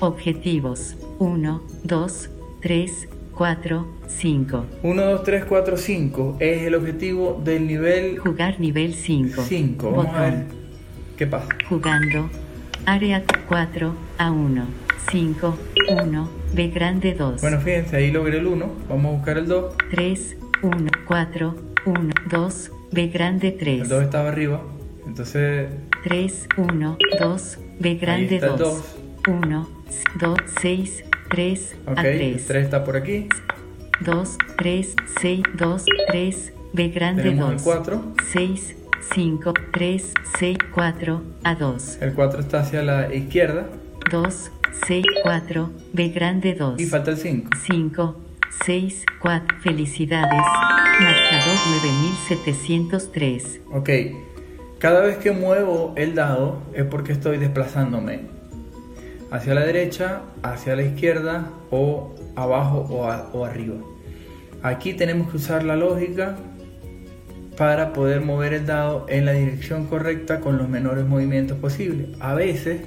Objetivos 0.00 0.94
1, 1.18 1.60
2, 1.82 2.30
3, 2.62 3.08
4, 3.34 3.86
5. 4.06 4.66
1, 4.84 5.04
2, 5.04 5.22
3, 5.24 5.44
4, 5.46 5.76
5 5.76 6.36
es 6.38 6.62
el 6.62 6.76
objetivo 6.76 7.42
del 7.44 7.66
nivel 7.66 8.20
Jugar 8.20 8.60
nivel 8.60 8.94
5. 8.94 9.42
5. 9.42 9.90
Vamos 9.90 10.14
a 10.14 10.20
ver 10.20 10.30
Botón. 10.30 10.46
qué 11.16 11.26
pasa. 11.26 11.48
Jugando. 11.68 12.30
Área 12.86 13.22
4 13.48 13.94
a 14.18 14.30
1. 14.30 14.66
5, 15.10 15.58
1, 15.88 16.30
B 16.52 16.68
grande 16.68 17.14
2. 17.14 17.40
Bueno, 17.40 17.60
fíjense, 17.60 17.96
ahí 17.96 18.10
logré 18.10 18.38
el 18.38 18.46
1. 18.46 18.72
Vamos 18.88 19.06
a 19.06 19.16
buscar 19.16 19.38
el 19.38 19.46
2. 19.46 19.74
3, 19.90 20.36
1, 20.62 20.90
4, 21.06 21.56
1, 21.86 22.14
2, 22.30 22.72
B 22.92 23.06
grande 23.08 23.52
3. 23.52 23.82
El 23.82 23.88
2 23.88 24.02
estaba 24.04 24.28
arriba. 24.28 24.62
Entonces 25.06 25.68
3, 26.04 26.48
1, 26.56 26.98
2, 27.18 27.58
B 27.80 27.94
grande 27.96 28.36
está 28.36 28.46
el 28.48 28.56
2. 28.58 28.96
1, 29.28 29.68
2, 30.20 30.38
6, 30.60 31.04
3, 31.30 31.76
Ok, 31.86 31.98
a 31.98 32.02
el 32.02 32.18
3. 32.18 32.46
3 32.46 32.64
está 32.64 32.84
por 32.84 32.96
aquí. 32.96 33.28
2, 34.00 34.38
3, 34.58 34.96
6, 35.20 35.42
2, 35.54 35.84
3, 36.08 36.52
B 36.72 36.88
grande 36.88 37.22
Tenemos 37.24 37.50
el 37.50 37.56
2. 37.56 37.62
4. 37.64 38.02
6, 38.32 38.76
5, 39.00 39.54
3, 39.72 40.14
6, 40.38 40.58
4, 40.74 41.22
a 41.44 41.54
2. 41.54 41.98
El 42.00 42.12
4 42.14 42.40
está 42.40 42.60
hacia 42.60 42.82
la 42.82 43.12
izquierda. 43.14 43.66
2, 44.10 44.50
6, 44.86 45.04
4, 45.22 45.70
B 45.92 46.08
grande 46.08 46.54
2. 46.54 46.80
Y 46.80 46.86
falta 46.86 47.10
el 47.10 47.16
5. 47.16 47.50
5, 47.66 48.16
6, 48.64 49.04
4. 49.20 49.56
Felicidades. 49.62 50.30
Marcador 51.00 51.56
9703. 52.28 53.60
Ok. 53.72 53.90
Cada 54.78 55.00
vez 55.00 55.18
que 55.18 55.30
muevo 55.32 55.92
el 55.96 56.14
dado 56.14 56.62
es 56.74 56.84
porque 56.84 57.12
estoy 57.12 57.36
desplazándome 57.38 58.20
hacia 59.30 59.54
la 59.54 59.64
derecha, 59.64 60.22
hacia 60.42 60.74
la 60.76 60.82
izquierda 60.82 61.46
o 61.70 62.14
abajo 62.34 62.86
o, 62.90 63.06
a- 63.10 63.28
o 63.32 63.44
arriba. 63.44 63.76
Aquí 64.62 64.94
tenemos 64.94 65.30
que 65.30 65.36
usar 65.36 65.62
la 65.64 65.76
lógica 65.76 66.36
para 67.60 67.92
poder 67.92 68.22
mover 68.22 68.54
el 68.54 68.64
dado 68.64 69.04
en 69.10 69.26
la 69.26 69.32
dirección 69.32 69.84
correcta 69.84 70.40
con 70.40 70.56
los 70.56 70.66
menores 70.66 71.04
movimientos 71.04 71.58
posibles. 71.58 72.08
A 72.18 72.32
veces 72.32 72.80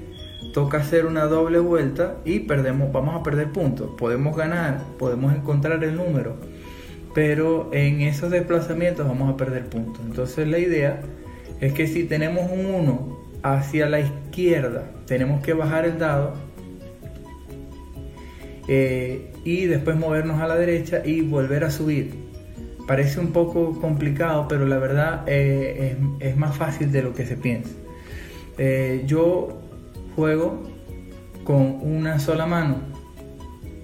toca 0.52 0.80
hacer 0.80 1.06
una 1.06 1.26
doble 1.26 1.60
vuelta 1.60 2.16
y 2.26 2.40
perdemos, 2.40 2.92
vamos 2.92 3.14
a 3.14 3.22
perder 3.22 3.52
puntos. 3.52 3.92
Podemos 4.00 4.36
ganar, 4.36 4.82
podemos 4.98 5.32
encontrar 5.32 5.84
el 5.84 5.96
número, 5.96 6.38
pero 7.14 7.70
en 7.72 8.02
esos 8.02 8.32
desplazamientos 8.32 9.08
vamos 9.08 9.32
a 9.32 9.38
perder 9.38 9.70
puntos. 9.70 10.02
Entonces 10.04 10.48
la 10.48 10.58
idea 10.58 11.02
es 11.62 11.72
que 11.74 11.86
si 11.86 12.06
tenemos 12.06 12.50
un 12.50 12.66
1 12.66 13.20
hacia 13.44 13.88
la 13.88 14.00
izquierda, 14.00 14.90
tenemos 15.06 15.44
que 15.44 15.54
bajar 15.54 15.86
el 15.86 16.00
dado 16.00 16.34
eh, 18.68 19.32
y 19.44 19.66
después 19.66 19.96
movernos 19.98 20.42
a 20.42 20.48
la 20.48 20.56
derecha 20.56 21.04
y 21.06 21.22
volver 21.22 21.64
a 21.64 21.70
subir. 21.70 22.23
Parece 22.88 23.20
un 23.20 23.32
poco 23.32 23.80
complicado, 23.80 24.48
pero 24.48 24.66
la 24.66 24.78
verdad 24.78 25.24
eh, 25.28 25.96
es, 26.20 26.32
es 26.32 26.38
más 26.38 26.58
fácil 26.58 26.92
de 26.92 27.02
lo 27.02 27.14
que 27.14 27.26
se 27.26 27.38
piensa. 27.38 27.72
Eh, 28.58 29.04
yo 29.08 29.62
juego 30.16 30.62
con 31.44 31.78
una 31.82 32.20
sola 32.20 32.46
mano, 32.46 32.78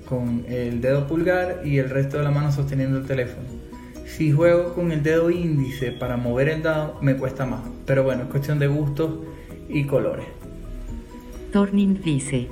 con 0.08 0.44
el 0.50 0.82
dedo 0.82 1.08
pulgar 1.08 1.62
y 1.64 1.78
el 1.78 1.90
resto 1.90 2.18
de 2.18 2.24
la 2.24 2.32
mano 2.32 2.52
sosteniendo 2.52 2.98
el 2.98 3.06
teléfono. 3.06 3.48
Si 4.06 4.32
juego 4.32 4.74
con 4.74 4.92
el 4.92 5.02
dedo 5.04 5.30
índice 5.30 5.92
para 5.92 6.18
mover 6.18 6.50
el 6.50 6.62
dado, 6.64 6.98
me 7.02 7.16
cuesta 7.16 7.46
más. 7.46 7.62
Pero 7.86 8.04
bueno, 8.04 8.24
es 8.24 8.30
cuestión 8.30 8.60
de 8.60 8.68
gustos 8.68 9.12
y 9.70 9.86
colores. 9.86 10.26
Turning 11.54 12.02
dice. 12.04 12.48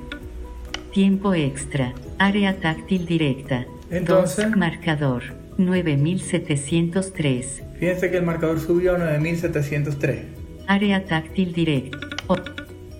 Tiempo 0.92 1.34
extra. 1.34 1.92
Área 2.18 2.58
táctil 2.58 3.06
directa. 3.06 3.66
Entonces- 3.90 4.46
Dos, 4.46 4.56
marcador. 4.56 5.22
9703. 5.58 7.62
Fíjense 7.78 8.10
que 8.10 8.16
el 8.16 8.24
marcador 8.24 8.58
subió 8.60 8.94
a 8.94 8.98
9703. 8.98 10.18
Área 10.66 11.04
táctil 11.04 11.52
directa. 11.52 11.98
O- 12.26 12.36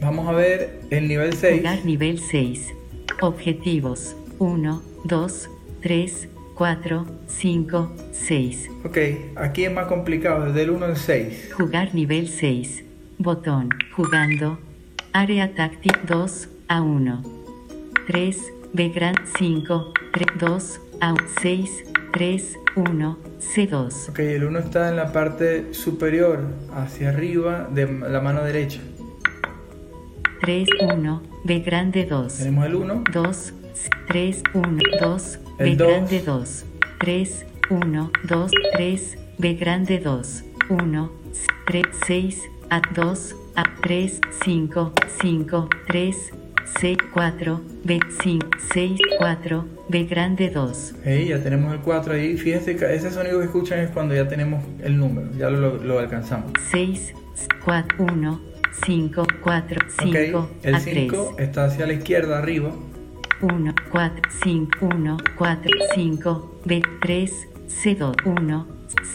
Vamos 0.00 0.28
a 0.28 0.32
ver 0.32 0.80
el 0.90 1.08
nivel 1.08 1.32
6. 1.32 1.58
Jugar 1.58 1.84
nivel 1.84 2.20
6. 2.20 2.72
Objetivos. 3.20 4.14
1, 4.38 4.82
2, 5.04 5.50
3, 5.82 6.28
4, 6.54 7.06
5, 7.26 7.92
6. 8.12 8.70
Ok, 8.84 8.98
aquí 9.36 9.64
es 9.64 9.72
más 9.72 9.86
complicado, 9.86 10.46
desde 10.46 10.62
el 10.62 10.70
1 10.70 10.86
al 10.86 10.96
6. 10.96 11.50
Jugar 11.56 11.94
nivel 11.94 12.28
6. 12.28 12.84
Botón. 13.18 13.70
Jugando. 13.96 14.58
Área 15.12 15.52
táctil 15.54 15.92
2 16.06 16.48
a 16.68 16.82
1. 16.82 17.22
3, 18.06 18.38
B 18.72 18.88
gran 18.90 19.16
5, 19.36 19.92
3, 20.12 20.26
2 20.38 20.80
a 21.00 21.14
6, 21.42 21.84
3, 22.12 22.58
1, 22.76 23.18
C2. 23.40 24.10
Ok, 24.10 24.18
el 24.18 24.44
1 24.44 24.58
está 24.58 24.88
en 24.88 24.96
la 24.96 25.12
parte 25.12 25.72
superior, 25.74 26.40
hacia 26.74 27.10
arriba 27.10 27.68
de 27.70 27.86
la 27.86 28.20
mano 28.20 28.42
derecha. 28.44 28.80
3, 30.40 30.68
1, 30.80 31.22
B 31.44 31.60
grande 31.60 32.04
2. 32.06 32.38
Tenemos 32.38 32.66
el 32.66 32.74
1, 32.74 33.04
2, 33.12 33.52
3, 34.08 34.42
1, 34.54 34.78
2, 35.00 35.38
B 35.58 35.76
dos. 35.76 35.88
grande 35.88 36.20
2. 36.20 36.64
3, 37.00 37.46
1, 37.70 38.10
2, 38.24 38.50
3, 38.72 39.18
B 39.38 39.54
grande 39.54 39.98
2. 39.98 40.44
1, 40.70 41.12
3, 41.66 41.84
6, 42.06 42.42
A 42.70 42.80
2, 42.94 43.36
A 43.56 43.64
3, 43.82 44.20
5, 44.44 44.92
5, 45.20 45.68
3, 45.86 46.32
6, 46.80 46.98
4, 47.12 47.60
B 47.84 48.00
5, 48.22 48.46
6, 48.72 49.00
4, 49.18 49.64
B 49.88 50.04
grande 50.04 50.50
2. 50.50 50.94
Hey, 51.04 51.26
ya 51.28 51.42
tenemos 51.42 51.72
el 51.72 51.80
4 51.80 52.14
ahí. 52.14 52.36
Fíjense 52.36 52.76
que 52.76 52.94
ese 52.94 53.10
sonido 53.10 53.38
que 53.38 53.46
escuchan 53.46 53.80
es 53.80 53.90
cuando 53.90 54.14
ya 54.14 54.28
tenemos 54.28 54.62
el 54.82 54.96
número, 54.96 55.28
ya 55.36 55.50
lo, 55.50 55.76
lo 55.76 55.98
alcanzamos. 55.98 56.52
6, 56.70 57.14
4, 57.64 58.04
1, 58.04 58.40
5, 58.84 59.26
4, 59.42 59.80
5, 60.00 60.38
ok, 60.38 60.48
el 60.62 60.74
A 60.74 60.80
3. 60.80 60.94
5 60.94 61.36
está 61.38 61.64
hacia 61.64 61.86
la 61.86 61.94
izquierda 61.94 62.38
arriba. 62.38 62.72
1, 63.40 63.74
4, 63.90 64.22
5, 64.42 64.70
1, 64.82 65.16
4, 65.36 65.70
5, 65.94 66.60
B, 66.64 66.82
3, 67.00 67.48
C2, 67.68 68.14
1, 68.24 68.66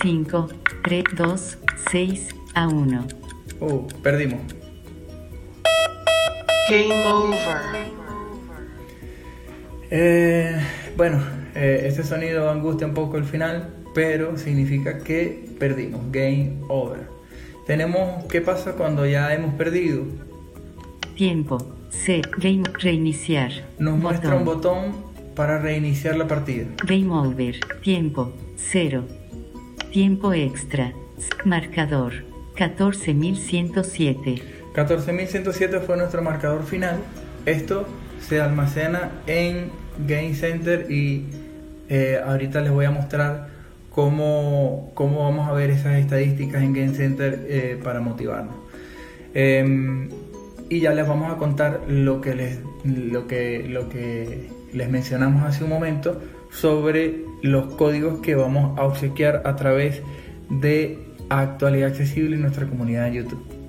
5, 0.01 0.49
3, 0.83 1.03
2, 1.15 1.57
6, 1.91 2.35
A 2.55 2.67
1. 2.67 3.07
Oh, 3.59 3.87
perdimos. 4.01 4.41
Game 6.69 7.06
over. 7.06 7.38
Eh, 9.91 10.56
bueno, 10.95 11.21
eh, 11.56 11.84
este 11.86 12.04
sonido 12.04 12.49
angustia 12.49 12.88
un 12.88 12.93
poco 12.93 13.17
el 13.17 13.26
final, 13.26 13.69
pero 13.93 14.38
significa 14.38 14.99
que 14.99 15.45
perdimos. 15.60 16.02
Game 16.12 16.62
over. 16.69 17.02
Tenemos, 17.67 18.23
¿qué 18.26 18.39
pasa 18.39 18.73
cuando 18.73 19.06
ya 19.06 19.34
hemos 19.34 19.54
perdido? 19.56 20.06
Tiempo. 21.15 21.58
C. 21.89 22.21
Game. 22.38 22.63
Reiniciar. 22.80 23.52
Nos 23.78 23.97
muestra 23.99 24.36
un 24.36 24.45
botón 24.45 24.93
para 25.36 25.60
reiniciar 25.60 26.15
la 26.15 26.28
partida. 26.28 26.65
Game 26.86 27.12
over. 27.12 27.60
Tiempo. 27.82 28.32
0. 28.56 29.04
Tiempo 29.91 30.32
extra. 30.34 30.93
Marcador. 31.43 32.23
14107. 32.56 34.52
14107 34.73 35.79
fue 35.81 35.97
nuestro 35.97 36.21
marcador 36.21 36.63
final. 36.65 36.97
Esto 37.45 37.88
se 38.27 38.41
almacena 38.41 39.12
en 39.27 39.69
Game 40.07 40.33
Center 40.33 40.89
y 40.89 41.25
eh, 41.89 42.19
ahorita 42.25 42.62
les 42.62 42.71
voy 42.71 42.86
a 42.86 42.91
mostrar 42.91 43.49
cómo, 43.91 44.91
cómo 44.95 45.23
vamos 45.23 45.47
a 45.47 45.53
ver 45.53 45.69
esas 45.69 45.97
estadísticas 45.97 46.63
en 46.63 46.73
Game 46.73 46.93
Center 46.95 47.45
eh, 47.47 47.79
para 47.83 47.99
motivarnos. 47.99 48.55
Em, 49.36 50.09
y 50.69 50.79
ya 50.79 50.93
les 50.93 51.07
vamos 51.07 51.31
a 51.31 51.38
contar 51.38 51.81
lo 51.88 52.21
que 52.21 52.33
les, 52.33 52.59
lo 52.83 53.27
que, 53.27 53.67
lo 53.67 53.89
que 53.89 54.49
les 54.73 54.89
mencionamos 54.89 55.43
hace 55.43 55.63
un 55.63 55.69
momento 55.69 56.19
sobre 56.49 57.25
los 57.43 57.75
códigos 57.75 58.21
que 58.21 58.36
vamos 58.36 58.77
a 58.79 58.86
obsequiar 58.86 59.43
a 59.45 59.55
través 59.55 60.01
de 60.49 60.97
actualidad 61.29 61.89
accesible 61.89 62.36
en 62.36 62.41
nuestra 62.41 62.65
comunidad 62.65 63.07
en 63.07 63.13
YouTube. 63.13 63.62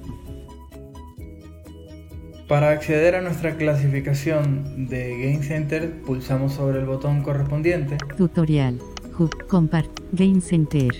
Para 2.54 2.70
acceder 2.70 3.16
a 3.16 3.20
nuestra 3.20 3.56
clasificación 3.56 4.86
de 4.86 5.18
Game 5.18 5.42
Center, 5.42 5.90
pulsamos 6.06 6.52
sobre 6.52 6.78
el 6.78 6.84
botón 6.84 7.20
correspondiente. 7.24 7.96
Tutorial. 8.16 8.78
Hub. 9.18 9.48
Compart. 9.48 9.90
Game 10.12 10.40
Center. 10.40 10.92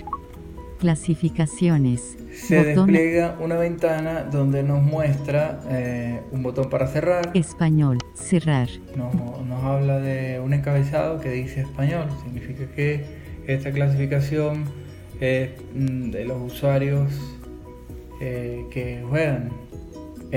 Clasificaciones. 0.81 2.19
Se 2.33 2.61
despliega 2.61 3.37
una 3.39 3.55
ventana 3.55 4.25
donde 4.25 4.65
nos 4.65 4.83
muestra 4.83 5.61
eh, 5.71 6.21
un 6.33 6.43
botón 6.43 6.69
para 6.69 6.89
cerrar. 6.89 7.31
Español. 7.35 7.99
Cerrar. 8.17 8.69
Nos, 8.97 9.15
habla 9.63 10.01
de 10.01 10.41
un 10.41 10.55
encabezado 10.55 11.21
que 11.21 11.31
dice 11.31 11.61
español. 11.61 12.09
Significa 12.25 12.67
que 12.75 13.05
esta 13.47 13.71
clasificación 13.71 14.65
es 15.21 15.51
mm, 15.73 16.11
de 16.11 16.25
los 16.25 16.53
usuarios 16.53 17.13
eh, 18.21 18.65
que 18.73 19.05
juegan 19.09 19.51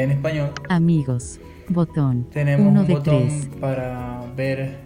en 0.03 0.11
español. 0.11 0.49
Amigos. 0.69 1.39
Botón. 1.69 2.27
Tenemos 2.31 2.67
un 2.67 2.87
botón 2.87 3.29
para 3.59 4.23
ver 4.35 4.77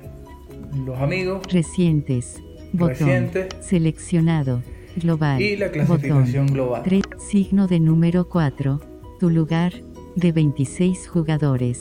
los 0.86 0.98
amigos. 1.00 1.42
Recientes. 1.52 2.42
Botón. 2.74 3.30
Seleccionado. 3.60 4.64
Global. 4.96 5.42
Y 5.42 5.56
la 5.56 5.72
clasificación 5.72 6.48
global. 6.48 6.84
3, 6.84 7.04
signo 7.18 7.68
de 7.68 7.80
número 7.80 8.28
4. 8.28 8.80
Tu 9.20 9.30
lugar. 9.30 9.74
De 10.16 10.34
26 10.34 11.08
jugadores. 11.08 11.80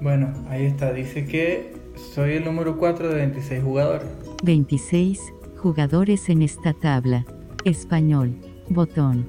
Bueno, 0.00 0.32
ahí 0.48 0.66
está. 0.66 0.92
Dice 0.92 1.26
que 1.26 1.72
soy 2.14 2.34
el 2.34 2.44
número 2.44 2.78
4 2.78 3.08
de 3.08 3.14
26 3.16 3.64
jugadores. 3.64 4.06
26 4.44 5.20
jugadores 5.56 6.28
en 6.28 6.42
esta 6.42 6.72
tabla. 6.72 7.26
Español. 7.64 8.36
Botón. 8.68 9.26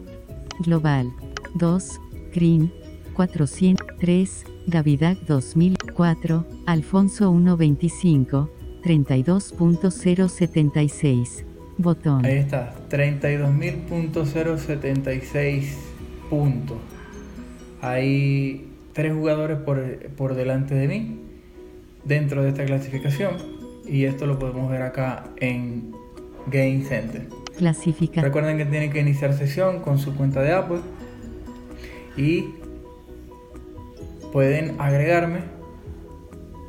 Global. 0.59 1.11
2. 1.55 1.99
Green. 2.33 2.71
403, 3.13 4.45
Gavidac 4.67 5.17
2004, 5.25 6.45
Alfonso 6.65 7.31
125, 7.31 8.49
32.076. 8.83 11.45
Botón. 11.77 12.25
Ahí 12.25 12.37
está, 12.37 12.73
32.076 12.89 15.63
puntos. 16.29 16.77
Hay 17.81 18.67
tres 18.93 19.13
jugadores 19.13 19.57
por, 19.59 19.81
por 20.15 20.33
delante 20.35 20.75
de 20.75 20.87
mí 20.87 21.19
dentro 22.03 22.43
de 22.43 22.49
esta 22.49 22.65
clasificación 22.65 23.37
y 23.87 24.03
esto 24.05 24.27
lo 24.27 24.39
podemos 24.39 24.69
ver 24.69 24.83
acá 24.83 25.25
en 25.37 25.91
Game 26.47 26.83
Center. 26.83 27.27
Clasifica. 27.57 28.21
Recuerden 28.21 28.57
que 28.57 28.65
tienen 28.65 28.91
que 28.91 28.99
iniciar 28.99 29.33
sesión 29.33 29.79
con 29.81 29.99
su 29.99 30.15
cuenta 30.15 30.41
de 30.41 30.53
Apple 30.53 30.79
y 32.17 32.45
pueden 34.31 34.79
agregarme 34.79 35.39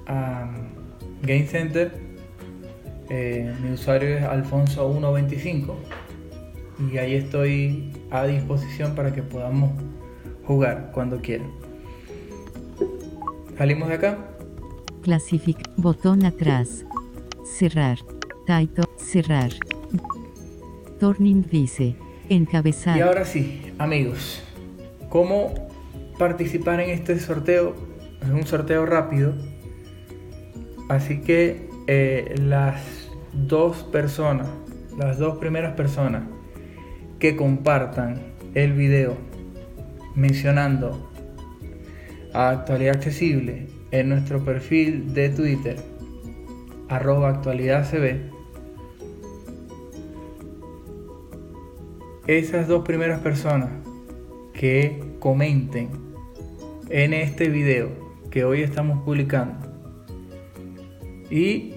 a 0.06 0.50
Game 1.22 1.46
Center. 1.46 1.92
Eh, 3.08 3.52
mi 3.62 3.72
usuario 3.72 4.16
es 4.16 4.24
Alfonso125 4.24 5.74
y 6.90 6.98
ahí 6.98 7.14
estoy 7.14 7.92
a 8.10 8.24
disposición 8.24 8.94
para 8.94 9.12
que 9.12 9.22
podamos 9.22 9.70
jugar 10.46 10.90
cuando 10.92 11.20
quieran. 11.20 11.50
Salimos 13.56 13.88
de 13.88 13.94
acá. 13.94 14.18
Clasific, 15.02 15.58
botón 15.76 16.24
atrás. 16.24 16.84
Cerrar. 17.44 17.98
Taito, 18.46 18.82
cerrar. 18.96 19.50
Turning 20.98 21.44
dice. 21.50 21.96
Encabezar. 22.28 22.96
Y 22.96 23.00
ahora 23.00 23.24
sí, 23.24 23.60
amigos, 23.78 24.42
¿cómo 25.10 25.52
participar 26.18 26.80
en 26.80 26.90
este 26.90 27.18
sorteo. 27.18 27.74
Es 28.22 28.30
un 28.30 28.46
sorteo 28.46 28.86
rápido. 28.86 29.34
Así 30.88 31.20
que 31.20 31.68
eh, 31.86 32.34
las 32.38 32.82
dos 33.32 33.82
personas, 33.84 34.48
las 34.98 35.18
dos 35.18 35.38
primeras 35.38 35.74
personas 35.74 36.24
que 37.18 37.36
compartan 37.36 38.20
el 38.54 38.72
video 38.72 39.16
mencionando 40.14 41.10
a 42.34 42.50
actualidad 42.50 42.96
accesible 42.96 43.68
en 43.90 44.08
nuestro 44.08 44.44
perfil 44.44 45.14
de 45.14 45.30
Twitter, 45.30 45.76
arroba 46.88 47.30
actualidad 47.30 47.84
esas 52.26 52.68
dos 52.68 52.84
primeras 52.84 53.20
personas 53.20 53.70
que 54.52 55.11
comenten 55.22 55.88
en 56.90 57.14
este 57.14 57.48
video 57.48 57.90
que 58.28 58.44
hoy 58.44 58.62
estamos 58.62 59.04
publicando. 59.04 59.68
Y 61.30 61.76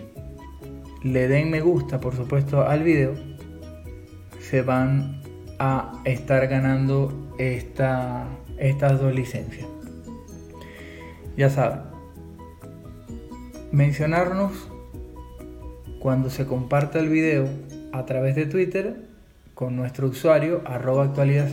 le 1.03 1.27
den 1.27 1.51
me 1.51 1.62
gusta 1.62 1.99
por 1.99 2.15
supuesto 2.15 2.63
al 2.67 2.81
video. 2.81 3.13
Se 4.39 4.63
van 4.63 5.21
a 5.60 6.01
estar 6.05 6.47
ganando 6.47 7.36
esta, 7.38 8.27
estas 8.58 8.99
dos 8.99 9.13
licencias. 9.13 9.67
Ya 11.38 11.51
saben 11.51 11.81
mencionarnos 13.71 14.53
cuando 15.99 16.31
se 16.31 16.47
comparta 16.47 16.97
el 16.97 17.10
video 17.10 17.47
a 17.93 18.08
través 18.08 18.36
de 18.36 18.47
Twitter 18.47 19.05
con 19.53 19.75
nuestro 19.75 20.08
usuario 20.08 20.63
arroba 20.65 21.03
actualidad 21.03 21.47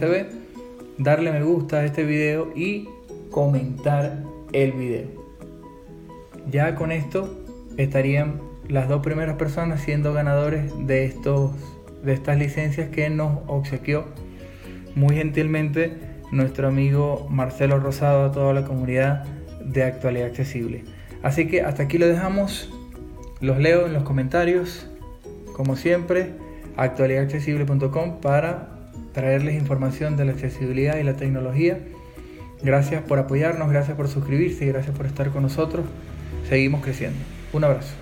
darle 0.99 1.33
me 1.33 1.43
gusta 1.43 1.79
a 1.79 1.85
este 1.85 2.05
video 2.05 2.53
y 2.55 2.89
comentar 3.31 4.23
el 4.53 4.73
video. 4.73 5.09
Ya 6.51 6.75
con 6.75 6.93
esto 6.93 7.45
estarían 7.77 8.41
las 8.69 8.89
dos 8.89 9.03
primeras 9.03 9.37
personas 9.37 9.81
siendo 9.81 10.13
ganadores 10.13 10.73
de, 10.87 11.05
estos, 11.05 11.53
de 12.03 12.13
estas 12.13 12.39
licencias 12.39 12.91
que 12.91 13.11
nos 13.11 13.41
obsequió 13.47 14.07
muy 14.95 15.17
gentilmente 15.17 15.93
nuestro 16.31 16.69
amigo 16.69 17.27
Marcelo 17.31 17.79
Rosado 17.79 18.25
a 18.25 18.33
toda 18.33 18.53
la 18.53 18.65
comunidad 18.65 19.25
de 19.65 19.85
actualidad 19.85 20.29
accesible. 20.29 20.85
Así 21.23 21.47
que 21.47 21.63
hasta 21.63 21.85
aquí 21.85 21.99
lo 21.99 22.09
dejamos. 22.09 22.71
Los 23.41 23.59
leo 23.59 23.87
en 23.87 23.93
los 23.93 24.03
comentarios, 24.05 24.89
como 25.53 25.77
siempre, 25.77 26.31
actualidadaccesible.com 26.77 28.21
para 28.21 28.72
traerles 29.13 29.55
información 29.55 30.17
de 30.17 30.25
la 30.25 30.33
accesibilidad 30.33 30.97
y 30.99 31.03
la 31.03 31.15
tecnología 31.15 31.79
Gracias 32.63 33.03
por 33.03 33.19
apoyarnos, 33.19 33.71
gracias 33.71 33.97
por 33.97 34.09
suscribirse 34.09 34.65
y 34.65 34.69
gracias 34.69 34.97
por 34.97 35.07
estar 35.07 35.31
con 35.31 35.43
nosotros. 35.43 35.85
Seguimos 36.49 36.83
creciendo. 36.83 37.19
Un 37.53 37.65
abrazo. 37.65 38.02